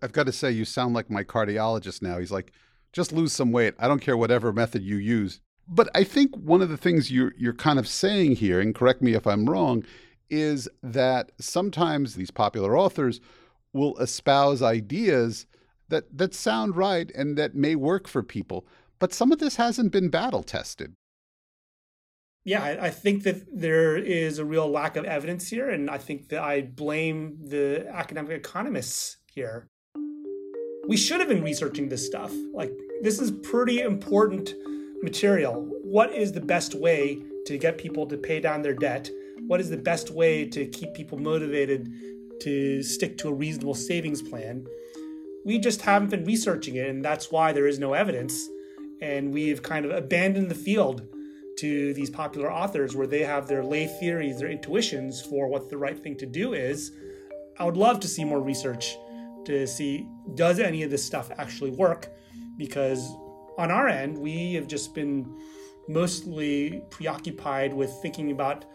I've 0.02 0.14
got 0.14 0.26
to 0.28 0.32
say, 0.32 0.52
you 0.52 0.66
sound 0.66 0.94
like 0.94 1.10
my 1.10 1.24
cardiologist 1.24 2.02
now. 2.02 2.20
He's 2.20 2.32
like, 2.32 2.52
just 2.94 3.12
lose 3.12 3.34
some 3.34 3.52
weight. 3.52 3.74
I 3.80 3.88
don't 3.88 4.02
care 4.02 4.18
whatever 4.18 4.54
method 4.54 4.84
you 4.84 4.96
use. 4.96 5.42
But 5.68 5.90
I 5.94 6.04
think 6.04 6.36
one 6.36 6.62
of 6.62 6.70
the 6.70 6.78
things 6.78 7.12
you're, 7.12 7.34
you're 7.38 7.54
kind 7.54 7.78
of 7.78 7.88
saying 7.88 8.38
here, 8.38 8.60
and 8.60 8.74
correct 8.74 9.02
me 9.02 9.14
if 9.14 9.28
I'm 9.28 9.50
wrong, 9.50 9.84
is 10.30 10.70
that 10.82 11.32
sometimes 11.40 12.16
these 12.16 12.32
popular 12.32 12.78
authors 12.78 13.20
will 13.74 13.98
espouse 13.98 14.62
ideas 14.62 15.46
that, 15.90 16.18
that 16.18 16.34
sound 16.34 16.76
right 16.76 17.12
and 17.16 17.38
that 17.38 17.56
may 17.56 17.76
work 17.76 18.08
for 18.08 18.24
people. 18.24 18.66
But 19.00 19.14
some 19.14 19.32
of 19.32 19.40
this 19.40 19.56
hasn't 19.58 19.92
been 19.92 20.10
battle 20.10 20.44
tested. 20.44 20.96
Yeah, 22.44 22.64
I, 22.64 22.86
I 22.86 22.90
think 22.92 23.24
that 23.24 23.46
there 23.52 23.98
is 23.98 24.40
a 24.40 24.46
real 24.46 24.70
lack 24.70 24.96
of 24.96 25.04
evidence 25.04 25.50
here, 25.50 25.70
and 25.70 25.90
I 25.90 25.98
think 25.98 26.30
that 26.30 26.42
I 26.42 26.62
blame 26.62 27.38
the 27.46 27.86
academic 27.90 28.32
economists 28.32 29.18
here. 29.26 29.68
We 30.88 30.96
should 30.96 31.20
have 31.20 31.28
been 31.28 31.44
researching 31.44 31.90
this 31.90 32.06
stuff. 32.06 32.32
Like, 32.54 32.72
this 33.02 33.20
is 33.20 33.32
pretty 33.32 33.82
important 33.82 34.54
material. 35.02 35.68
What 35.84 36.14
is 36.14 36.32
the 36.32 36.40
best 36.40 36.74
way 36.74 37.22
to 37.46 37.58
get 37.58 37.78
people 37.78 38.06
to 38.08 38.18
pay 38.18 38.40
down 38.40 38.62
their 38.62 38.74
debt? 38.74 39.10
What 39.48 39.60
is 39.60 39.70
the 39.70 39.78
best 39.78 40.12
way 40.12 40.48
to 40.48 40.66
keep 40.68 40.94
people 40.94 41.18
motivated 41.18 41.92
to 42.42 42.82
stick 42.82 43.18
to 43.18 43.28
a 43.28 43.34
reasonable 43.34 43.76
savings 43.76 44.22
plan? 44.22 44.66
We 45.44 45.60
just 45.60 45.82
haven't 45.82 46.12
been 46.12 46.24
researching 46.24 46.78
it, 46.78 46.88
and 46.88 47.04
that's 47.04 47.30
why 47.30 47.52
there 47.52 47.68
is 47.68 47.78
no 47.78 47.94
evidence. 47.94 48.48
And 49.02 49.34
we've 49.34 49.62
kind 49.62 49.86
of 49.86 49.92
abandoned 49.92 50.50
the 50.50 50.56
field 50.56 51.08
to 51.58 51.94
these 51.94 52.10
popular 52.10 52.52
authors 52.52 52.96
where 52.96 53.08
they 53.08 53.24
have 53.24 53.48
their 53.48 53.64
lay 53.64 53.88
theories, 53.88 54.40
their 54.40 54.50
intuitions 54.50 55.22
for 55.22 55.48
what 55.48 55.70
the 55.70 55.78
right 55.78 55.98
thing 55.98 56.16
to 56.18 56.26
do 56.26 56.54
is. 56.54 56.92
I 57.60 57.66
would 57.66 57.78
love 57.78 58.00
to 58.02 58.08
see 58.08 58.24
more 58.24 58.42
research 58.42 58.96
to 59.46 59.66
see 59.66 60.08
does 60.36 60.60
any 60.60 60.84
of 60.84 60.92
this 60.92 61.04
stuff 61.04 61.32
actually 61.38 61.72
work 61.72 62.10
because 62.58 63.16
on 63.58 63.72
our 63.72 63.88
end 63.88 64.18
we 64.18 64.54
have 64.54 64.68
just 64.68 64.94
been 64.94 65.26
mostly 65.88 66.84
preoccupied 66.90 67.74
with 67.74 67.90
thinking 68.02 68.32
about 68.32 68.66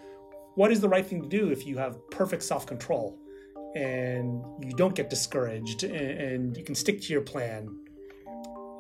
what 0.54 0.72
is 0.72 0.80
the 0.80 0.88
right 0.88 1.06
thing 1.06 1.22
to 1.22 1.28
do 1.28 1.50
if 1.50 1.66
you 1.66 1.76
have 1.76 1.98
perfect 2.11 2.42
self-control 2.42 3.18
and 3.74 4.42
you 4.61 4.72
don't 4.72 4.94
get 4.94 5.11
discouraged 5.11 5.85
and, 5.85 6.20
and 6.20 6.56
you 6.56 6.64
can 6.64 6.74
stick 6.74 7.02
to 7.02 7.12
your 7.12 7.22
plan 7.22 7.68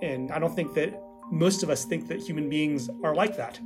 and 0.00 0.32
i 0.32 0.38
don't 0.38 0.56
think 0.56 0.72
that 0.72 0.98
most 1.32 1.62
of 1.62 1.70
us 1.70 1.84
think 1.84 2.06
that 2.08 2.20
human 2.20 2.48
beings 2.48 2.88
are 3.02 3.14
like 3.14 3.36
that 3.36 3.58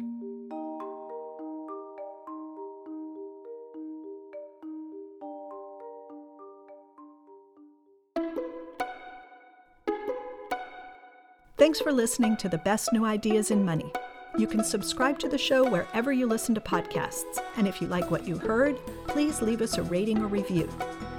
Thanks 11.59 11.81
for 11.81 11.91
listening 11.91 12.37
to 12.37 12.49
the 12.49 12.59
best 12.59 12.93
new 12.93 13.05
ideas 13.05 13.51
in 13.51 13.65
money. 13.65 13.91
You 14.39 14.47
can 14.47 14.63
subscribe 14.63 15.19
to 15.21 15.29
the 15.29 15.39
show 15.39 15.69
wherever 15.69 16.13
you 16.13 16.27
listen 16.27 16.55
to 16.57 16.61
podcasts. 16.61 17.43
And 17.57 17.67
if 17.67 17.81
you 17.81 17.89
like 17.89 18.11
what 18.11 18.29
you 18.29 18.37
heard, 18.37 18.77
please 19.07 19.41
leave 19.41 19.63
us 19.63 19.79
a 19.79 19.83
rating 19.83 20.19
or 20.19 20.27
review. 20.27 20.69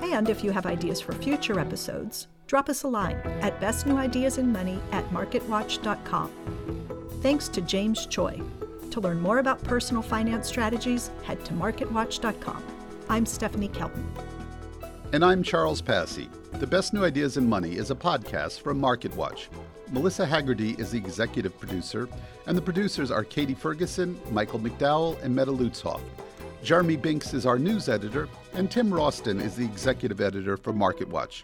And 0.03 0.29
if 0.29 0.43
you 0.43 0.51
have 0.51 0.67
ideas 0.67 1.01
for 1.01 1.13
future 1.13 1.59
episodes, 1.59 2.27
drop 2.45 2.69
us 2.69 2.83
a 2.83 2.87
line 2.87 3.15
at 3.41 3.59
bestnewideasinmoney 3.59 4.79
at 4.91 5.09
marketwatch.com. 5.09 6.29
Thanks 7.21 7.47
to 7.49 7.61
James 7.61 8.05
Choi. 8.05 8.39
To 8.91 8.99
learn 8.99 9.19
more 9.19 9.39
about 9.39 9.63
personal 9.63 10.03
finance 10.03 10.47
strategies, 10.47 11.09
head 11.23 11.43
to 11.45 11.53
marketwatch.com. 11.53 12.63
I'm 13.09 13.25
Stephanie 13.25 13.69
Kelton. 13.69 14.11
And 15.11 15.25
I'm 15.25 15.41
Charles 15.41 15.81
Passy. 15.81 16.29
The 16.53 16.67
Best 16.67 16.93
New 16.93 17.03
Ideas 17.03 17.37
in 17.37 17.49
Money 17.49 17.77
is 17.77 17.89
a 17.89 17.95
podcast 17.95 18.61
from 18.61 18.79
MarketWatch. 18.79 19.47
Melissa 19.89 20.25
Haggerty 20.25 20.71
is 20.77 20.91
the 20.91 20.97
executive 20.97 21.57
producer, 21.57 22.09
and 22.45 22.57
the 22.57 22.61
producers 22.61 23.09
are 23.09 23.23
Katie 23.23 23.53
Ferguson, 23.53 24.19
Michael 24.31 24.59
McDowell, 24.59 25.21
and 25.23 25.33
Meta 25.33 25.51
Lutzhoff. 25.51 26.01
Jeremy 26.61 26.97
Binks 26.97 27.33
is 27.33 27.45
our 27.45 27.57
news 27.57 27.87
editor, 27.87 28.27
and 28.53 28.69
Tim 28.69 28.89
Roston 28.89 29.41
is 29.41 29.55
the 29.55 29.63
executive 29.63 30.19
editor 30.19 30.57
for 30.57 30.73
MarketWatch. 30.73 31.43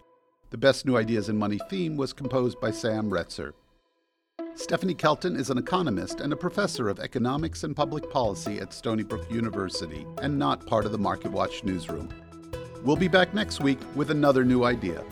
The 0.49 0.57
Best 0.57 0.85
New 0.85 0.97
Ideas 0.97 1.29
in 1.29 1.37
Money 1.37 1.59
theme 1.69 1.95
was 1.95 2.11
composed 2.11 2.59
by 2.59 2.71
Sam 2.71 3.09
Retzer. 3.09 3.53
Stephanie 4.55 4.93
Kelton 4.93 5.35
is 5.37 5.49
an 5.49 5.57
economist 5.57 6.19
and 6.19 6.33
a 6.33 6.37
professor 6.37 6.89
of 6.89 6.99
economics 6.99 7.63
and 7.63 7.75
public 7.75 8.09
policy 8.11 8.59
at 8.59 8.73
Stony 8.73 9.03
Brook 9.03 9.31
University 9.31 10.05
and 10.21 10.37
not 10.37 10.65
part 10.67 10.85
of 10.85 10.91
the 10.91 10.99
MarketWatch 10.99 11.63
newsroom. 11.63 12.09
We'll 12.83 12.97
be 12.97 13.07
back 13.07 13.33
next 13.33 13.61
week 13.61 13.79
with 13.95 14.11
another 14.11 14.43
new 14.43 14.65
idea. 14.65 15.03